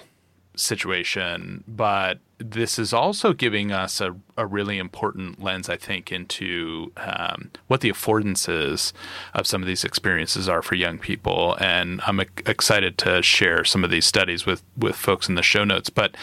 [0.57, 6.93] situation, but this is also giving us a, a really important lens, I think, into
[6.97, 8.93] um, what the affordances
[9.35, 11.57] of some of these experiences are for young people.
[11.61, 15.65] And I'm excited to share some of these studies with, with folks in the show
[15.65, 15.91] notes.
[15.91, 16.17] But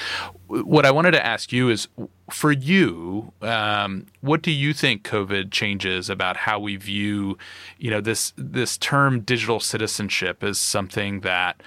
[0.48, 1.88] what I wanted to ask you is
[2.30, 7.38] for you, um, what do you think COVID changes about how we view,
[7.78, 11.62] you know, this this term digital citizenship as something that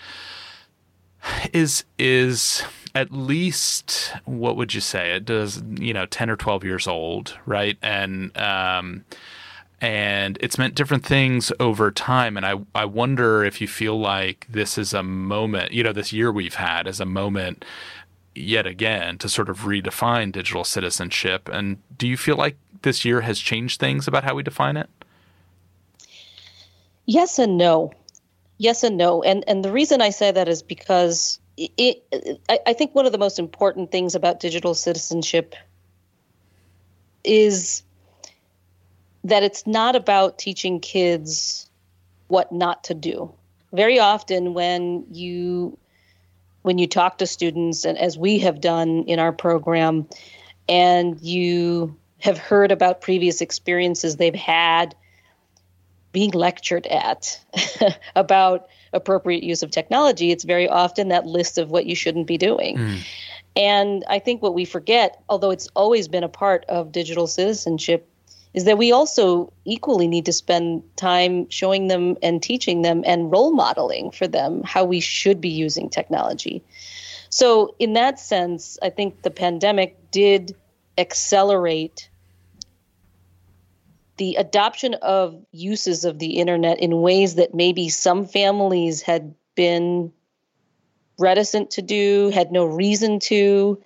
[1.53, 2.63] is is
[2.95, 5.13] at least what would you say?
[5.13, 7.77] It does you know 10 or 12 years old right?
[7.83, 9.05] And um
[9.81, 12.37] and it's meant different things over time.
[12.37, 16.13] And i i wonder if you feel like this is a moment you know this
[16.13, 17.65] year we've had is a moment
[18.35, 21.49] yet again to sort of redefine digital citizenship.
[21.53, 24.89] And do you feel like this year has changed things about how we define it?
[27.07, 27.93] Yes and no.
[28.59, 29.23] Yes and no.
[29.23, 33.13] And and the reason i say that is because it, I, I think one of
[33.13, 35.55] the most important things about digital citizenship
[37.23, 37.83] is
[39.25, 41.69] that it's not about teaching kids
[42.29, 43.33] what not to do.
[43.73, 45.79] Very often when you
[46.63, 50.09] when you talk to students and as we have done in our program
[50.69, 54.95] and you have heard about previous experiences they've had
[56.11, 57.39] being lectured at
[58.17, 62.39] about appropriate use of technology, it's very often that list of what you shouldn't be
[62.39, 62.79] doing.
[62.79, 62.99] Mm.
[63.57, 68.09] And I think what we forget, although it's always been a part of digital citizenship,
[68.53, 73.31] is that we also equally need to spend time showing them and teaching them and
[73.31, 76.63] role modeling for them how we should be using technology.
[77.31, 80.55] So, in that sense, I think the pandemic did
[80.97, 82.09] accelerate
[84.17, 90.13] the adoption of uses of the internet in ways that maybe some families had been
[91.19, 93.81] reticent to do, had no reason to.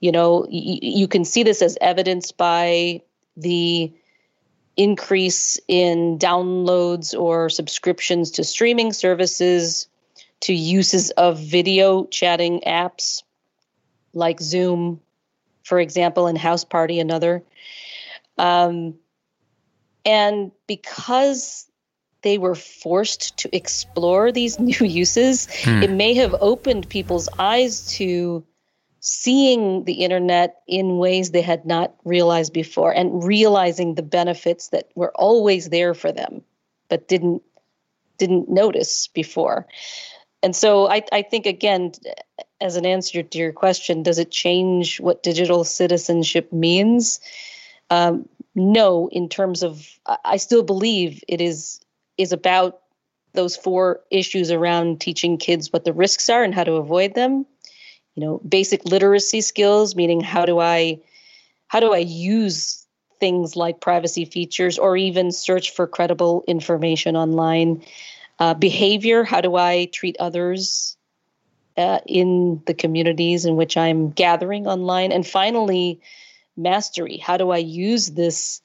[0.00, 3.02] You know, y- you can see this as evidenced by
[3.36, 3.92] the
[4.76, 9.88] increase in downloads or subscriptions to streaming services,
[10.40, 13.22] to uses of video chatting apps
[14.14, 15.00] like Zoom,
[15.64, 17.42] for example, and Houseparty, another.
[18.38, 18.94] Um,
[20.04, 21.66] and because
[22.22, 25.82] they were forced to explore these new uses, hmm.
[25.82, 28.44] it may have opened people's eyes to
[29.00, 34.90] seeing the internet in ways they had not realized before and realizing the benefits that
[34.94, 36.42] were always there for them
[36.90, 37.42] but didn't
[38.18, 39.66] didn't notice before
[40.42, 41.92] and so I, I think again
[42.60, 47.20] as an answer to your question does it change what digital citizenship means
[47.88, 49.86] um, no in terms of
[50.24, 51.80] i still believe it is
[52.18, 52.80] is about
[53.32, 57.46] those four issues around teaching kids what the risks are and how to avoid them.
[58.16, 61.00] You know basic literacy skills meaning how do i
[61.68, 62.86] how do i use
[63.20, 67.82] things like privacy features or even search for credible information online?
[68.38, 70.96] Uh, behavior how do i treat others
[71.76, 75.12] uh, in the communities in which i'm gathering online?
[75.12, 76.00] And finally
[76.62, 78.62] mastery how do i use this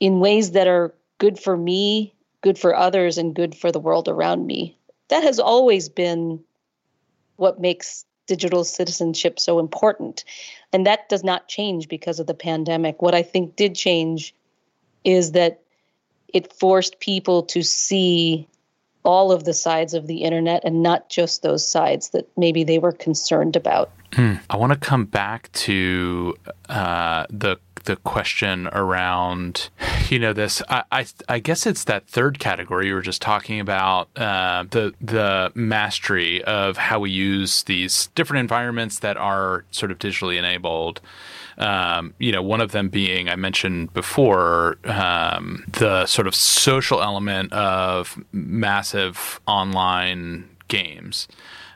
[0.00, 4.08] in ways that are good for me good for others and good for the world
[4.08, 4.76] around me
[5.08, 6.42] that has always been
[7.36, 10.24] what makes digital citizenship so important.
[10.72, 13.02] And that does not change because of the pandemic.
[13.02, 14.34] What I think did change
[15.04, 15.60] is that
[16.28, 18.48] it forced people to see
[19.04, 22.78] all of the sides of the internet and not just those sides that maybe they
[22.78, 23.90] were concerned about.
[24.14, 24.34] Hmm.
[24.48, 26.36] I want to come back to
[26.68, 29.68] uh, the the question around,
[30.08, 30.62] you know, this.
[30.68, 34.94] I, I, I guess it's that third category you were just talking about uh, the
[35.00, 41.00] the mastery of how we use these different environments that are sort of digitally enabled.
[41.58, 47.02] Um, you know, one of them being I mentioned before um, the sort of social
[47.02, 51.28] element of massive online games.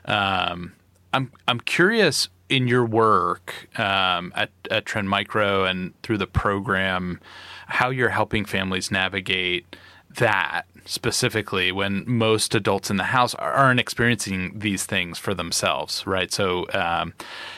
[0.05, 0.73] Um,
[1.13, 7.19] I'm I'm curious in your work um, at, at Trend Micro and through the program,
[7.67, 9.75] how you're helping families navigate
[10.15, 16.31] that specifically when most adults in the house aren't experiencing these things for themselves, right?
[16.31, 17.13] So, um,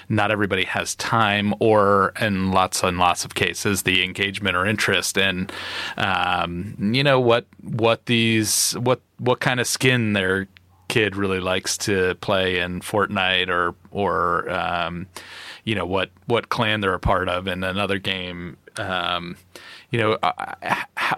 [0.10, 5.18] not everybody has time, or in lots and lots of cases, the engagement or interest
[5.18, 5.50] in,
[5.98, 10.48] um, you know, what what these what what kind of skin they're
[10.92, 15.08] kid really likes to play in Fortnite or or um,
[15.64, 18.58] you know what what clan they're a part of in another game.
[18.76, 19.38] Um,
[19.92, 20.18] you know,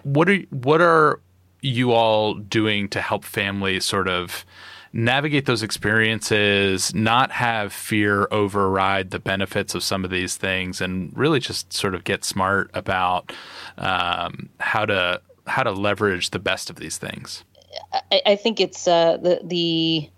[0.03, 1.19] what are what are
[1.61, 4.45] you all doing to help families sort of
[4.91, 11.15] navigate those experiences, not have fear override the benefits of some of these things, and
[11.15, 13.31] really just sort of get smart about
[13.77, 17.43] um, how to how to leverage the best of these things.
[18.11, 20.09] I, I think it's uh, the the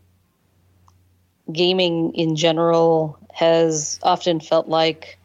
[1.51, 5.19] gaming in general has often felt like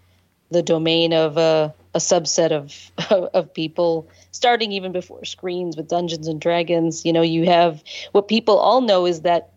[0.50, 2.90] the domain of a, a subset of
[3.34, 7.04] of people starting even before screens with Dungeons and Dragons.
[7.04, 9.50] You know, you have what people all know is that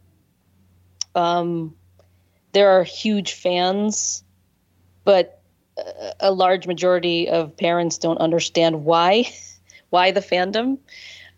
[1.15, 1.76] um,
[2.54, 4.24] there are huge fans,
[5.04, 5.41] but
[5.78, 9.26] a, a large majority of parents don't understand why
[9.89, 10.78] why the fandom.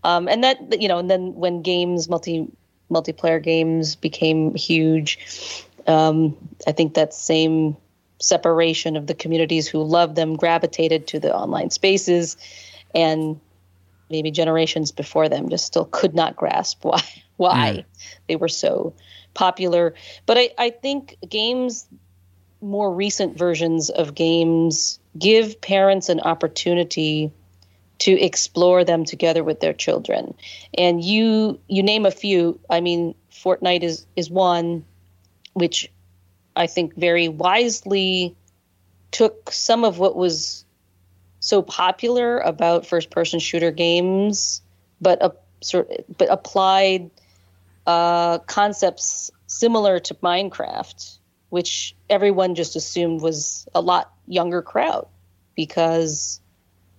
[0.03, 2.47] Um, and that you know, and then when games multi
[2.91, 7.75] multiplayer games became huge, um, I think that same
[8.19, 12.37] separation of the communities who loved them gravitated to the online spaces,
[12.93, 13.39] and
[14.09, 17.01] maybe generations before them just still could not grasp why
[17.37, 17.85] why mm.
[18.27, 18.93] they were so
[19.33, 19.93] popular.
[20.25, 21.85] But I, I think games,
[22.61, 27.31] more recent versions of games, give parents an opportunity
[27.97, 30.33] to explore them together with their children.
[30.77, 32.59] And you you name a few.
[32.69, 34.85] I mean, Fortnite is is one
[35.53, 35.89] which
[36.55, 38.35] I think very wisely
[39.11, 40.65] took some of what was
[41.39, 44.61] so popular about first person shooter games,
[45.01, 45.29] but uh,
[45.61, 47.09] sort but applied
[47.85, 51.17] uh, concepts similar to Minecraft
[51.55, 55.07] which everyone just assumed was a lot younger crowd
[55.55, 56.41] because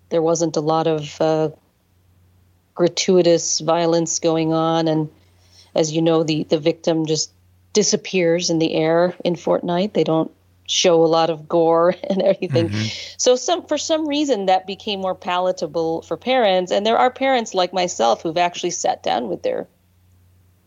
[0.08, 1.50] there wasn't a lot of uh,
[2.74, 4.88] gratuitous violence going on.
[4.88, 5.10] And
[5.74, 7.30] as you know, the, the victim just
[7.76, 9.92] disappears in the air in Fortnite.
[9.92, 10.30] They don't
[10.66, 12.70] show a lot of gore and everything.
[12.70, 13.14] Mm-hmm.
[13.18, 17.52] So some for some reason that became more palatable for parents and there are parents
[17.52, 19.68] like myself who've actually sat down with their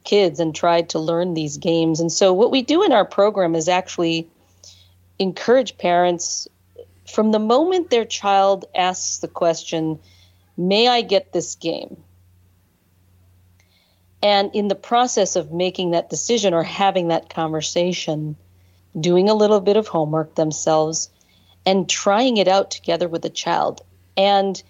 [0.03, 1.99] kids and tried to learn these games.
[1.99, 4.28] And so what we do in our program is actually
[5.18, 6.47] encourage parents
[7.12, 9.97] from the moment their child asks the question,
[10.57, 11.97] "May I get this game?"
[14.22, 18.36] And in the process of making that decision or having that conversation,
[18.99, 21.09] doing a little bit of homework themselves
[21.65, 23.82] and trying it out together with the child.
[24.17, 24.61] And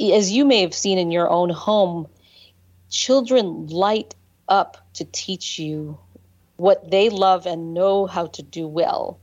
[0.00, 2.08] as you may have seen in your own home,
[2.90, 4.14] children light
[4.48, 5.98] up to teach you
[6.56, 9.18] what they love and know how to do well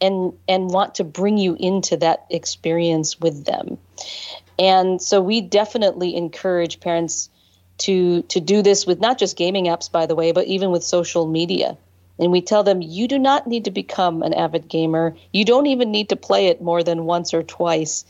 [0.00, 3.78] and and want to bring you into that experience with them.
[4.58, 7.30] And so we definitely encourage parents
[7.78, 10.84] to to do this with not just gaming apps by the way, but even with
[10.84, 11.76] social media
[12.18, 15.16] and we tell them you do not need to become an avid gamer.
[15.32, 18.04] You don't even need to play it more than once or twice.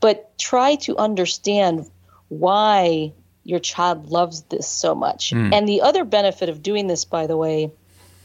[0.00, 1.90] But try to understand
[2.28, 3.12] why
[3.44, 5.30] your child loves this so much.
[5.30, 5.52] Mm.
[5.52, 7.72] And the other benefit of doing this, by the way,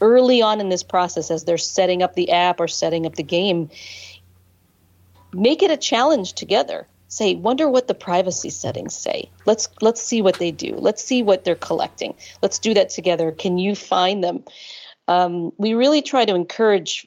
[0.00, 3.22] early on in this process, as they're setting up the app or setting up the
[3.22, 3.70] game,
[5.32, 6.86] make it a challenge together.
[7.08, 9.30] Say, wonder what the privacy settings say.
[9.44, 10.74] Let's let's see what they do.
[10.76, 12.14] Let's see what they're collecting.
[12.42, 13.30] Let's do that together.
[13.30, 14.44] Can you find them?
[15.08, 17.06] um, we really try to encourage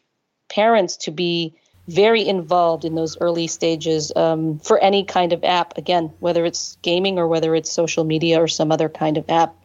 [0.50, 1.54] parents to be
[1.88, 6.78] very involved in those early stages um, for any kind of app, again, whether it's
[6.82, 9.56] gaming or whether it's social media or some other kind of app,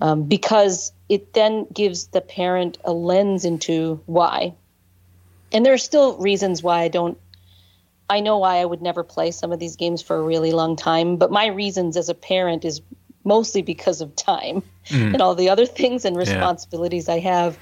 [0.00, 4.54] um, because it then gives the parent a lens into why.
[5.50, 7.18] And there are still reasons why I don't.
[8.10, 10.76] I know why I would never play some of these games for a really long
[10.76, 12.80] time, but my reasons as a parent is
[13.24, 15.12] mostly because of time mm.
[15.12, 17.14] and all the other things and responsibilities yeah.
[17.14, 17.58] I have.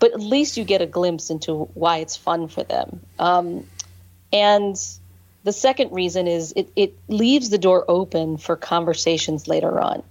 [0.00, 3.00] But at least you get a glimpse into why it's fun for them.
[3.18, 3.66] Um,
[4.32, 4.76] and
[5.44, 10.02] the second reason is it, it leaves the door open for conversations later on.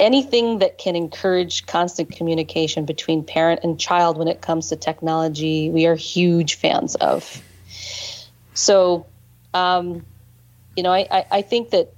[0.00, 5.70] Anything that can encourage constant communication between parent and child when it comes to technology,
[5.70, 7.42] we are huge fans of.
[8.54, 9.06] So,
[9.52, 10.04] um,
[10.76, 11.92] you know, I, I, I think that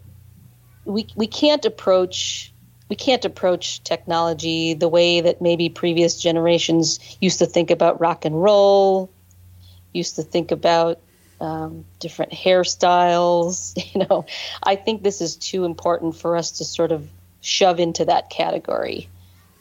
[0.85, 2.53] we we can't approach
[2.89, 8.25] we can't approach technology the way that maybe previous generations used to think about rock
[8.25, 9.11] and roll,
[9.93, 11.01] used to think about
[11.41, 13.77] um, different hairstyles.
[13.95, 14.27] You know,
[14.63, 17.09] I think this is too important for us to sort of
[17.41, 19.09] shove into that category.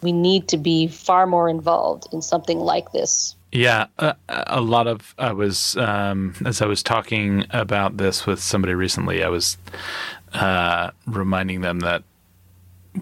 [0.02, 3.36] We need to be far more involved in something like this.
[3.56, 8.42] Yeah, uh, a lot of I was um, as I was talking about this with
[8.42, 9.24] somebody recently.
[9.24, 9.58] I was
[10.34, 12.04] uh, reminding them that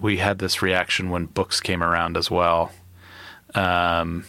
[0.00, 2.70] we had this reaction when books came around as well.
[3.56, 4.26] Um,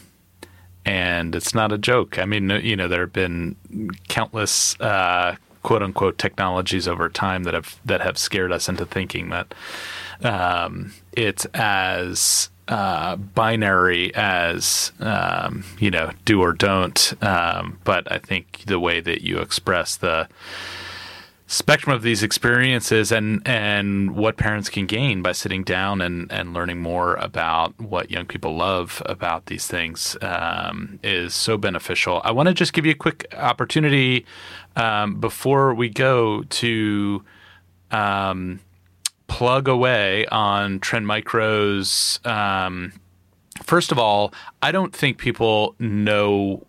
[0.84, 2.18] and it's not a joke.
[2.18, 3.56] I mean, you know, there have been
[4.08, 9.30] countless uh, quote unquote technologies over time that have that have scared us into thinking
[9.30, 9.54] that
[10.24, 17.14] um, it's as uh, binary as um, you know, do or don't.
[17.24, 20.28] Um, but I think the way that you express the
[21.48, 26.56] spectrum of these experiences and and what parents can gain by sitting down and and
[26.56, 32.22] learning more about what young people love about these things um, is so beneficial.
[32.24, 34.26] I want to just give you a quick opportunity
[34.76, 37.24] um, before we go to
[37.92, 38.60] um,
[39.28, 42.20] plug away on Trend Micro's.
[42.26, 42.94] Um,
[43.64, 46.66] first of all, I don't think people know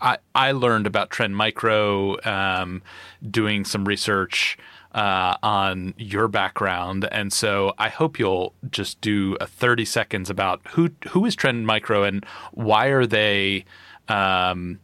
[0.00, 2.82] I, I learned about Trend Micro um,
[3.30, 4.58] doing some research
[4.92, 10.60] uh, on your background, and so I hope you'll just do a thirty seconds about
[10.68, 13.64] who who is Trend Micro and why are they,
[14.08, 14.80] um,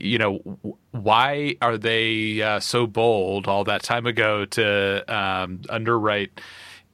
[0.00, 0.40] you know,
[0.92, 6.40] why are they uh, so bold all that time ago to um, underwrite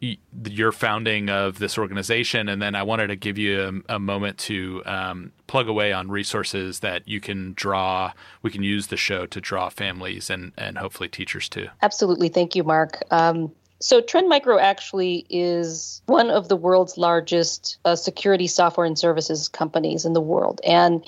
[0.00, 4.36] your founding of this organization, and then I wanted to give you a, a moment
[4.38, 8.12] to um, plug away on resources that you can draw.
[8.42, 11.68] We can use the show to draw families and and hopefully teachers too.
[11.82, 13.02] Absolutely, thank you, Mark.
[13.10, 18.98] Um, so Trend Micro actually is one of the world's largest uh, security software and
[18.98, 21.04] services companies in the world, and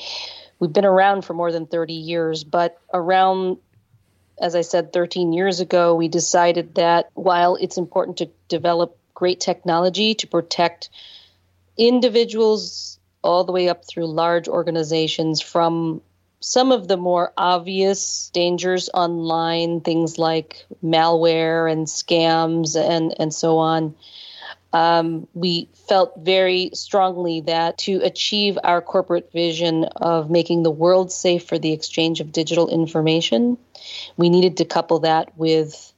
[0.58, 2.44] we've been around for more than 30 years.
[2.44, 3.58] But around
[4.40, 9.40] as I said 13 years ago, we decided that while it's important to develop great
[9.40, 10.90] technology to protect
[11.76, 16.00] individuals' all the way up through large organizations from
[16.40, 23.58] some of the more obvious dangers online, things like malware and scams and, and so
[23.58, 23.94] on.
[24.72, 31.10] Um, we felt very strongly that to achieve our corporate vision of making the world
[31.10, 33.56] safe for the exchange of digital information,
[34.16, 35.92] we needed to couple that with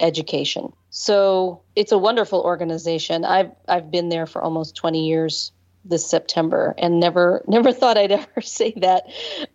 [0.00, 0.72] education.
[0.90, 3.24] So it's a wonderful organization.
[3.24, 5.52] I've I've been there for almost 20 years
[5.84, 9.06] this September, and never never thought I'd ever say that.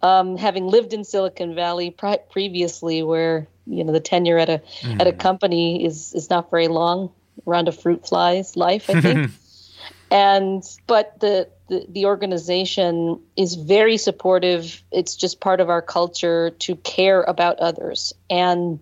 [0.01, 4.61] Um, having lived in Silicon Valley pri- previously, where you know the tenure at a
[4.81, 5.01] mm.
[5.01, 7.11] at a company is is not very long,
[7.47, 9.31] around a fruit fly's life, I think.
[10.11, 14.81] and but the, the the organization is very supportive.
[14.91, 18.79] It's just part of our culture to care about others, and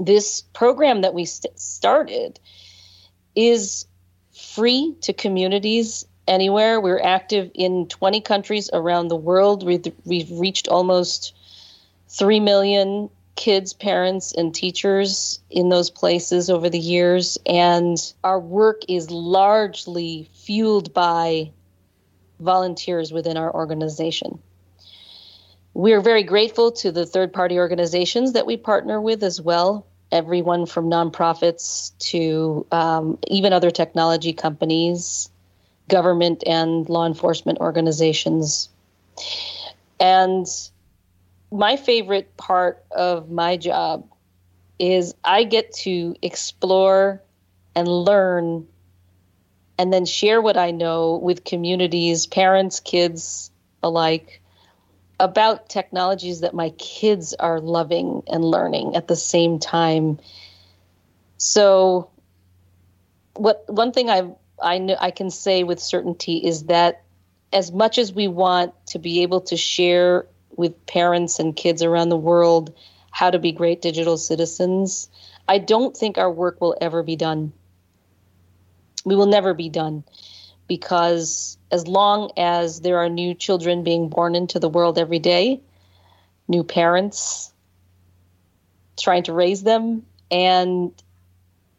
[0.00, 2.40] this program that we st- started
[3.36, 3.86] is
[4.32, 6.80] free to communities anywhere.
[6.80, 9.64] We're active in 20 countries around the world.
[9.64, 11.34] We've, we've reached almost
[12.08, 17.38] 3 million kids, parents, and teachers in those places over the years.
[17.46, 21.50] And our work is largely fueled by
[22.40, 24.38] volunteers within our organization.
[25.74, 29.86] We are very grateful to the third party organizations that we partner with as well,
[30.12, 35.30] everyone from nonprofits to um, even other technology companies
[35.88, 38.68] government and law enforcement organizations.
[40.00, 40.46] And
[41.54, 44.08] my favorite part of my job
[44.80, 47.22] is I get to explore
[47.76, 48.66] and learn
[49.78, 53.52] and then share what I know with communities, parents, kids
[53.84, 54.42] alike,
[55.20, 60.18] about technologies that my kids are loving and learning at the same time.
[61.36, 62.10] So,
[63.34, 67.04] what one thing I've I know I can say with certainty is that
[67.52, 70.26] as much as we want to be able to share
[70.56, 72.74] with parents and kids around the world
[73.10, 75.08] how to be great digital citizens,
[75.46, 77.52] I don't think our work will ever be done.
[79.04, 80.02] We will never be done
[80.66, 85.60] because as long as there are new children being born into the world every day,
[86.48, 87.52] new parents
[88.98, 90.92] trying to raise them, and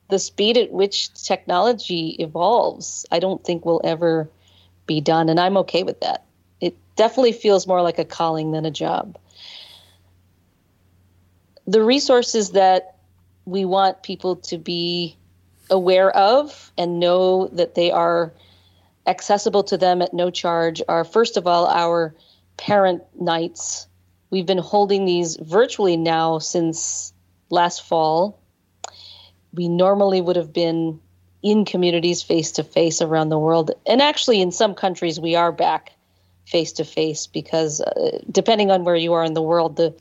[0.09, 4.29] the speed at which technology evolves, I don't think will ever
[4.85, 5.29] be done.
[5.29, 6.24] And I'm okay with that.
[6.95, 9.17] It definitely feels more like a calling than a job.
[11.67, 12.97] The resources that
[13.43, 15.17] we want people to be
[15.69, 18.33] aware of and know that they are
[19.07, 22.15] accessible to them at no charge are, first of all, our
[22.57, 23.87] parent nights.
[24.29, 27.13] We've been holding these virtually now since
[27.49, 28.39] last fall
[29.55, 30.99] we normally would have been
[31.41, 33.71] in communities face to face around the world.
[33.85, 35.93] And actually, in some countries, we are back
[36.45, 39.93] face to face because uh, depending on where you are in the world, the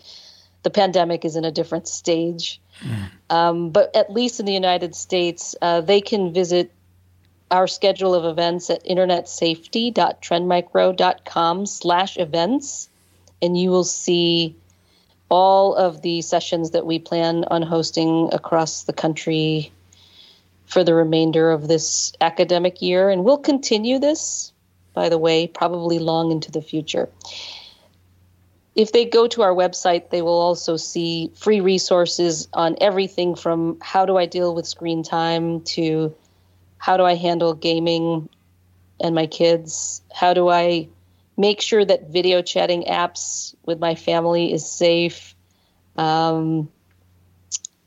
[0.62, 2.60] the pandemic is in a different stage.
[2.80, 3.10] Mm.
[3.30, 6.72] Um, but at least in the United States, uh, they can visit
[7.50, 12.88] our schedule of events at internetsafety.trendmicro.com slash events,
[13.42, 14.56] and you will see
[15.28, 19.72] all of the sessions that we plan on hosting across the country
[20.66, 23.10] for the remainder of this academic year.
[23.10, 24.52] And we'll continue this,
[24.94, 27.08] by the way, probably long into the future.
[28.74, 33.78] If they go to our website, they will also see free resources on everything from
[33.80, 36.14] how do I deal with screen time to
[36.78, 38.28] how do I handle gaming
[39.00, 40.02] and my kids?
[40.12, 40.88] How do I
[41.36, 45.34] make sure that video chatting apps with my family is safe,
[45.96, 46.70] um,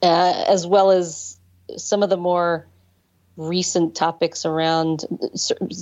[0.02, 1.38] uh, as well as
[1.76, 2.66] some of the more
[3.38, 5.06] recent topics around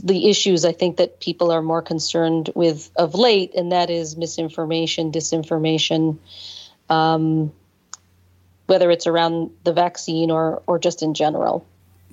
[0.04, 4.18] the issues I think that people are more concerned with of late, and that is
[4.18, 6.18] misinformation, disinformation,
[6.90, 7.54] um,
[8.68, 11.66] whether it's around the vaccine or, or just in general.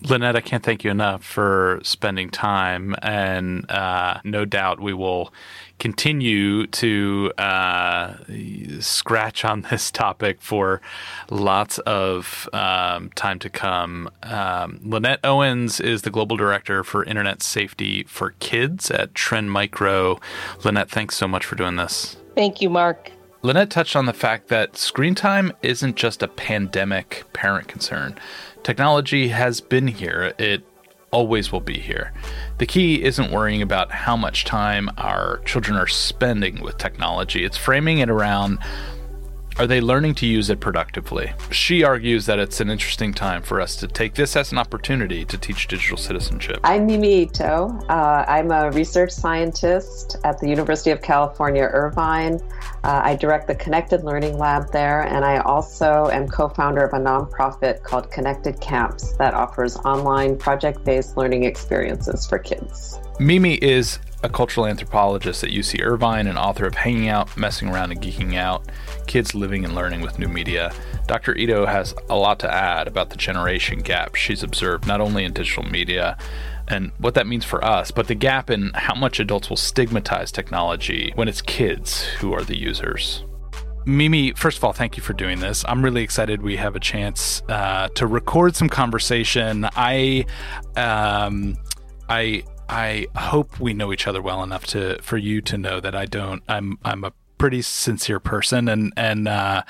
[0.09, 5.33] Lynette, I can't thank you enough for spending time, and uh, no doubt we will
[5.79, 8.15] continue to uh,
[8.81, 10.81] scratch on this topic for
[11.31, 14.11] lots of um, time to come.
[14.23, 20.19] Um, Lynette Owens is the global director for Internet Safety for Kids at Trend Micro.
[20.65, 22.17] Lynette, thanks so much for doing this.
[22.35, 23.13] Thank you, Mark.
[23.45, 28.17] Lynette touched on the fact that screen time isn't just a pandemic parent concern.
[28.63, 30.63] Technology has been here, it
[31.11, 32.13] always will be here.
[32.59, 37.57] The key isn't worrying about how much time our children are spending with technology, it's
[37.57, 38.59] framing it around
[39.59, 41.33] Are they learning to use it productively?
[41.51, 45.25] She argues that it's an interesting time for us to take this as an opportunity
[45.27, 46.61] to teach digital citizenship.
[46.65, 47.69] I'm Mimi Ito.
[47.89, 52.41] Uh, I'm a research scientist at the University of California, Irvine.
[52.83, 56.95] Uh, I direct the Connected Learning Lab there, and I also am co founder of
[56.95, 62.99] a nonprofit called Connected Camps that offers online project based learning experiences for kids.
[63.21, 67.93] Mimi is a cultural anthropologist at UC Irvine and author of Hanging Out, Messing Around,
[67.93, 68.71] and Geeking Out
[69.07, 70.73] Kids Living and Learning with New Media.
[71.07, 71.37] Dr.
[71.37, 75.33] Ito has a lot to add about the generation gap she's observed not only in
[75.33, 76.17] digital media
[76.69, 80.31] and what that means for us, but the gap in how much adults will stigmatize
[80.31, 83.25] technology when it's kids who are the users.
[83.85, 85.65] Mimi, first of all, thank you for doing this.
[85.67, 89.69] I'm really excited we have a chance uh, to record some conversation.
[89.75, 90.25] I,
[90.77, 91.57] um,
[92.09, 95.95] I I hope we know each other well enough to for you to know that
[95.95, 96.43] I don't.
[96.49, 97.13] I'm I'm a
[97.43, 99.65] pretty sincere person, and and uh,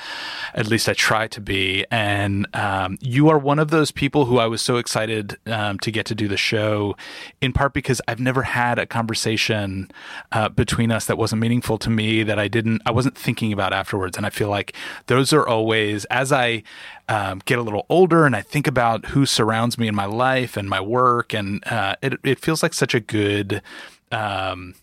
[0.52, 1.86] at least I try to be.
[1.90, 5.90] And um, you are one of those people who I was so excited um, to
[5.90, 6.94] get to do the show,
[7.40, 9.90] in part because I've never had a conversation
[10.32, 13.72] uh, between us that wasn't meaningful to me, that I didn't, I wasn't thinking about
[13.72, 14.18] afterwards.
[14.18, 14.74] And I feel like
[15.06, 16.64] those are always as I
[17.08, 20.58] um, get a little older and I think about who surrounds me in my life
[20.58, 23.62] and my work, and uh, it it feels like such a good.
[24.10, 24.74] Um,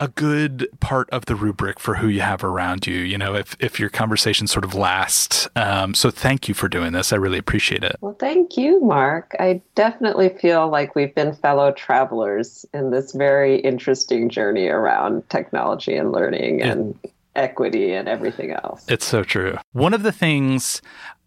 [0.00, 2.96] a good part of the rubric for who you have around you.
[2.96, 5.48] You know, if if your conversation sort of lasts.
[5.56, 7.12] Um, so thank you for doing this.
[7.12, 7.96] I really appreciate it.
[8.00, 9.34] Well, thank you, Mark.
[9.38, 15.94] I definitely feel like we've been fellow travelers in this very interesting journey around technology
[15.94, 16.98] and learning and
[17.36, 18.84] equity and everything else.
[18.88, 19.56] It's so true.
[19.72, 20.80] One of the things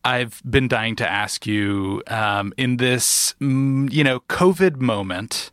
[0.03, 5.51] I've been dying to ask you um, in this, mm, you know, COVID moment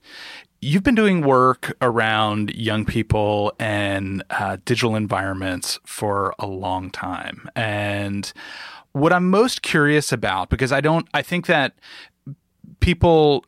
[0.64, 7.50] You've been doing work around young people and uh, digital environments for a long time.
[7.54, 8.32] And
[8.92, 11.74] what I'm most curious about, because I don't, I think that
[12.80, 13.44] people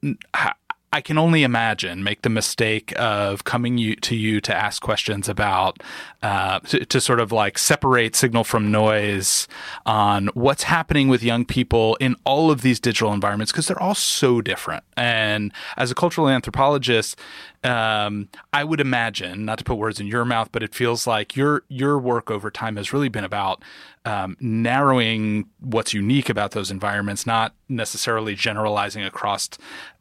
[0.93, 5.29] I can only imagine make the mistake of coming you, to you to ask questions
[5.29, 5.83] about
[6.23, 9.47] uh, to, to, sort of like separate signal from noise
[9.85, 13.95] on what's happening with young people in all of these digital environments because they're all
[13.95, 14.85] so different.
[14.97, 17.19] And as a cultural anthropologist,
[17.63, 21.37] um, I would imagine, not to put words in your mouth, but it feels like
[21.37, 23.63] your your work over time has really been about
[24.07, 29.51] um, narrowing what's unique about those environments, not necessarily generalizing across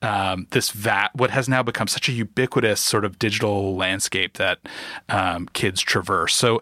[0.04, 4.60] um, this vat what has now become such a ubiquitous sort of digital landscape that
[5.10, 6.36] um, kids traverse.
[6.36, 6.62] So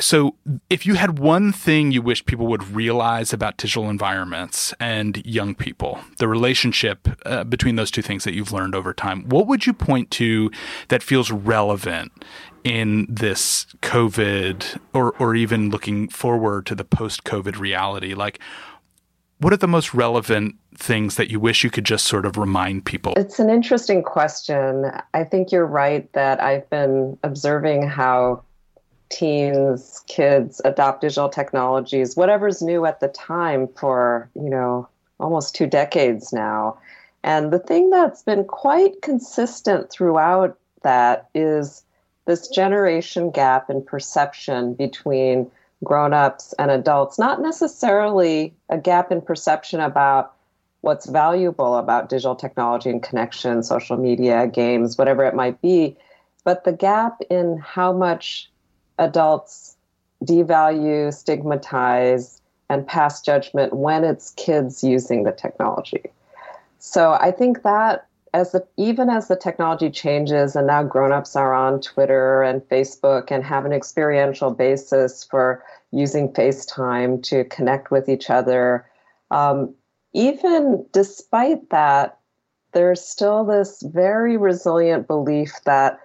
[0.00, 0.34] so
[0.70, 5.54] if you had one thing you wish people would realize about digital environments and young
[5.54, 9.66] people the relationship uh, between those two things that you've learned over time what would
[9.66, 10.50] you point to
[10.88, 12.10] that feels relevant
[12.64, 18.40] in this covid or or even looking forward to the post covid reality like
[19.38, 22.84] what are the most relevant things that you wish you could just sort of remind
[22.86, 23.14] people?
[23.16, 24.90] It's an interesting question.
[25.12, 28.42] I think you're right that I've been observing how
[29.10, 34.88] teens, kids adopt digital technologies, whatever's new at the time for, you know,
[35.20, 36.78] almost two decades now.
[37.22, 41.82] And the thing that's been quite consistent throughout that is
[42.26, 45.50] this generation gap in perception between
[45.82, 50.34] grown-ups and adults, not necessarily a gap in perception about
[50.80, 55.96] what's valuable about digital technology and connection, social media, games, whatever it might be,
[56.44, 58.50] but the gap in how much
[58.98, 59.76] adults
[60.24, 66.02] devalue, stigmatize, and pass judgment when it's kids using the technology.
[66.78, 71.54] So I think that as the even as the technology changes and now grown-ups are
[71.54, 78.08] on Twitter and Facebook and have an experiential basis for using FaceTime to connect with
[78.08, 78.84] each other,
[79.30, 79.72] um,
[80.12, 82.18] even despite that,
[82.72, 86.00] there's still this very resilient belief that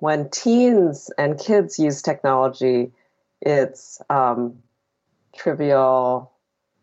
[0.00, 2.92] when teens and kids use technology,
[3.40, 4.54] it's um,
[5.34, 6.30] trivial,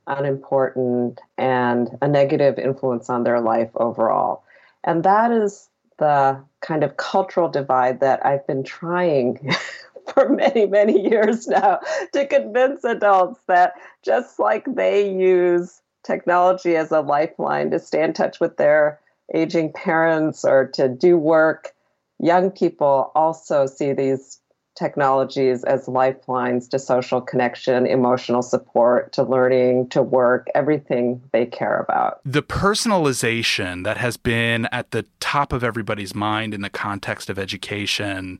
[0.07, 4.43] unimportant, and a negative influence on their life overall.
[4.87, 5.69] And that is
[5.99, 9.53] the kind of cultural divide that I've been trying
[10.13, 11.81] for many, many years now
[12.13, 18.13] to convince adults that just like they use technology as a lifeline to stay in
[18.13, 18.99] touch with their
[19.35, 21.73] aging parents or to do work
[22.19, 24.39] young people also see these
[24.77, 31.79] technologies as lifelines to social connection, emotional support, to learning, to work, everything they care
[31.79, 32.21] about.
[32.23, 37.39] The personalization that has been at the top of everybody's mind in the context of
[37.39, 38.39] education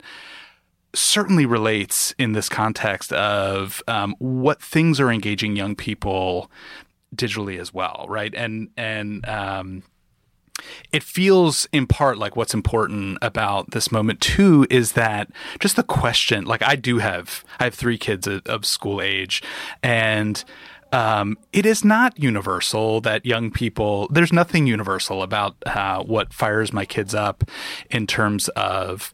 [0.93, 6.49] certainly relates in this context of um, what things are engaging young people
[7.15, 8.33] digitally as well, right?
[8.35, 9.83] And and um,
[10.91, 15.29] it feels in part like what's important about this moment too is that
[15.59, 16.45] just the question.
[16.45, 19.43] Like I do have, I have three kids of, school age,
[19.83, 20.43] and
[20.91, 26.73] um, it is not universal that young people, there's nothing universal about uh, what fires
[26.73, 27.43] my kids up
[27.89, 29.13] in terms of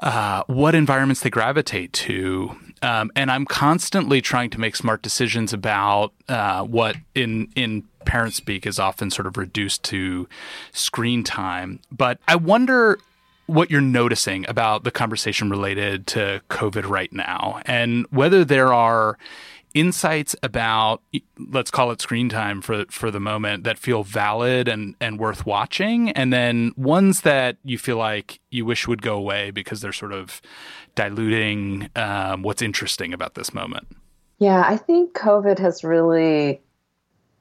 [0.00, 2.56] uh, what environments they gravitate to.
[2.82, 8.34] Um, and I'm constantly trying to make smart decisions about uh, what in in parent
[8.34, 10.28] speak is often sort of reduced to
[10.72, 11.80] screen time.
[11.90, 12.98] But I wonder
[13.46, 19.18] what you're noticing about the conversation related to COVID right now, and whether there are
[19.74, 21.02] insights about
[21.50, 25.44] let's call it screen time for for the moment that feel valid and and worth
[25.44, 29.92] watching and then ones that you feel like you wish would go away because they're
[29.92, 30.40] sort of
[30.98, 33.86] diluting um, what's interesting about this moment
[34.40, 36.60] yeah i think covid has really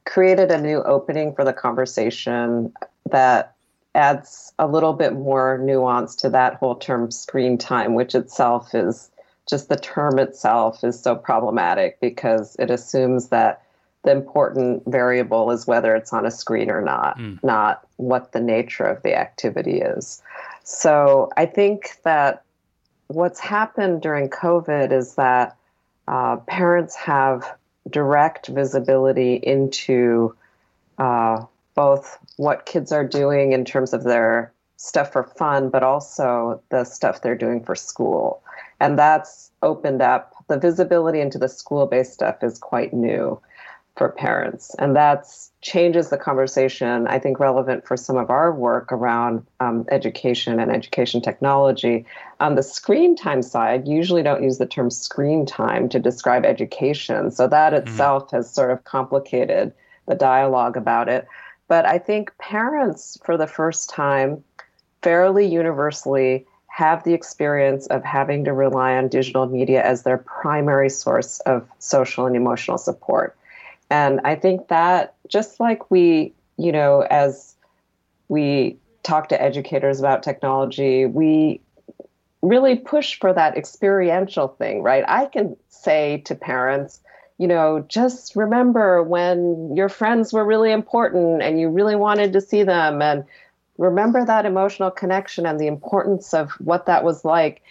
[0.06, 2.72] created a new opening for the conversation
[3.10, 3.56] that
[3.96, 9.10] adds a little bit more nuance to that whole term screen time which itself is
[9.50, 13.64] just the term itself is so problematic because it assumes that
[14.04, 17.42] the important variable is whether it's on a screen or not, mm.
[17.44, 20.22] not what the nature of the activity is.
[20.64, 22.44] So I think that
[23.08, 25.56] what's happened during COVID is that
[26.08, 27.56] uh, parents have
[27.90, 30.36] direct visibility into
[30.98, 31.44] uh,
[31.76, 36.84] both what kids are doing in terms of their stuff for fun, but also the
[36.84, 38.42] stuff they're doing for school.
[38.80, 43.40] And that's opened up the visibility into the school based stuff is quite new
[43.98, 44.76] for parents.
[44.78, 45.28] And that
[45.62, 50.72] changes the conversation, I think, relevant for some of our work around um, education and
[50.72, 52.06] education technology.
[52.40, 57.32] On the screen time side, usually don't use the term screen time to describe education.
[57.32, 57.88] So that mm-hmm.
[57.88, 59.74] itself has sort of complicated
[60.08, 61.28] the dialogue about it.
[61.68, 64.44] But I think parents, for the first time,
[65.02, 70.90] fairly universally have the experience of having to rely on digital media as their primary
[70.90, 73.36] source of social and emotional support.
[73.90, 77.56] And I think that just like we, you know, as
[78.28, 81.62] we talk to educators about technology, we
[82.42, 85.04] really push for that experiential thing, right?
[85.08, 87.00] I can say to parents,
[87.38, 92.42] you know, just remember when your friends were really important and you really wanted to
[92.42, 93.24] see them and
[93.78, 97.62] remember that emotional connection and the importance of what that was like.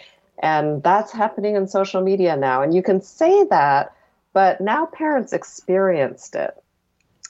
[0.42, 2.62] And that's happening in social media now.
[2.62, 3.92] And you can say that,
[4.36, 6.62] but now parents experienced it.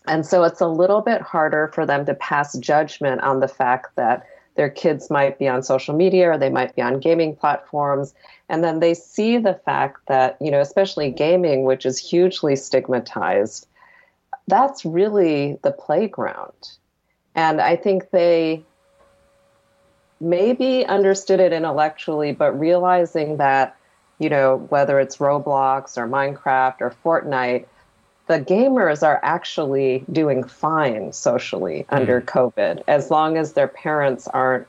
[0.08, 3.94] And so it's a little bit harder for them to pass judgment on the fact
[3.94, 4.26] that
[4.56, 8.12] their kids might be on social media or they might be on gaming platforms.
[8.48, 13.68] And then they see the fact that, you know, especially gaming, which is hugely stigmatized,
[14.48, 16.70] that's really the playground.
[17.36, 18.64] And I think they
[20.20, 23.75] maybe understood it intellectually, but realizing that,
[24.18, 27.66] you know, whether it's Roblox or Minecraft or Fortnite,
[28.26, 31.96] the gamers are actually doing fine socially mm.
[31.96, 34.66] under COVID as long as their parents aren't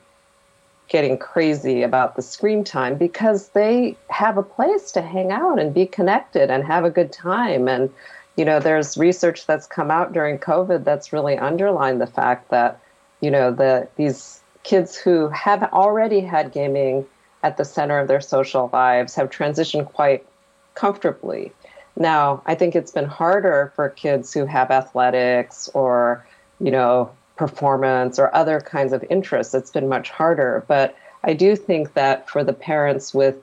[0.88, 5.74] getting crazy about the screen time because they have a place to hang out and
[5.74, 7.90] be connected and have a good time and
[8.38, 12.80] you know, there's research that's come out during COVID that's really underlined the fact that,
[13.20, 17.04] you know, the these kids who have already had gaming
[17.42, 20.26] at the center of their social lives have transitioned quite
[20.74, 21.52] comfortably.
[21.96, 26.24] Now, I think it's been harder for kids who have athletics or,
[26.60, 29.54] you know, performance or other kinds of interests.
[29.54, 30.64] It's been much harder.
[30.68, 33.36] But I do think that for the parents with,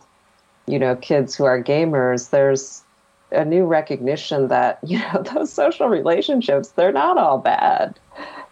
[0.68, 2.84] you know, kids who are gamers, there's
[3.32, 8.00] a new recognition that you know those social relationships they're not all bad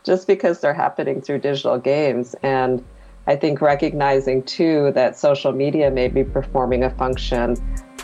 [0.03, 2.83] just because they're happening through digital games and
[3.27, 7.55] i think recognizing too that social media may be performing a function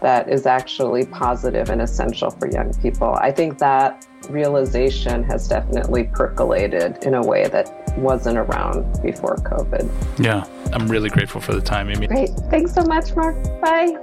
[0.02, 3.16] that is actually positive and essential for young people.
[3.16, 9.90] I think that realization has definitely percolated in a way that wasn't around before covid.
[10.20, 12.08] Yeah i'm really grateful for the time Mimi.
[12.08, 12.30] Great.
[12.50, 13.36] Thanks so much mark.
[13.62, 13.98] Bye.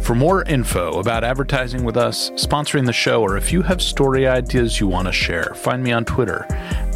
[0.00, 4.26] For more info about advertising with us, sponsoring the show, or if you have story
[4.26, 6.46] ideas you want to share, find me on Twitter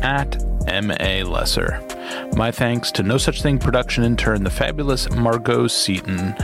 [0.03, 1.81] at MA Lesser.
[2.37, 6.35] My thanks to No Such Thing production intern, the fabulous Margot Seaton.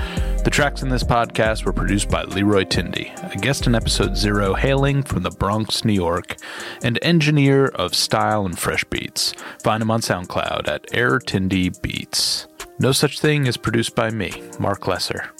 [0.45, 4.55] The tracks in this podcast were produced by Leroy Tindy, a guest in episode zero
[4.55, 6.37] hailing from the Bronx, New York,
[6.83, 9.35] and engineer of style and fresh beats.
[9.63, 12.47] Find him on SoundCloud at Air Tindy Beats.
[12.79, 15.31] No Such Thing is produced by me, Mark Lesser,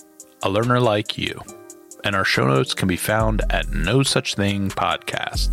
[0.43, 1.41] a learner like you,
[2.05, 5.51] and our show notes can be found at no such thing podcast.org.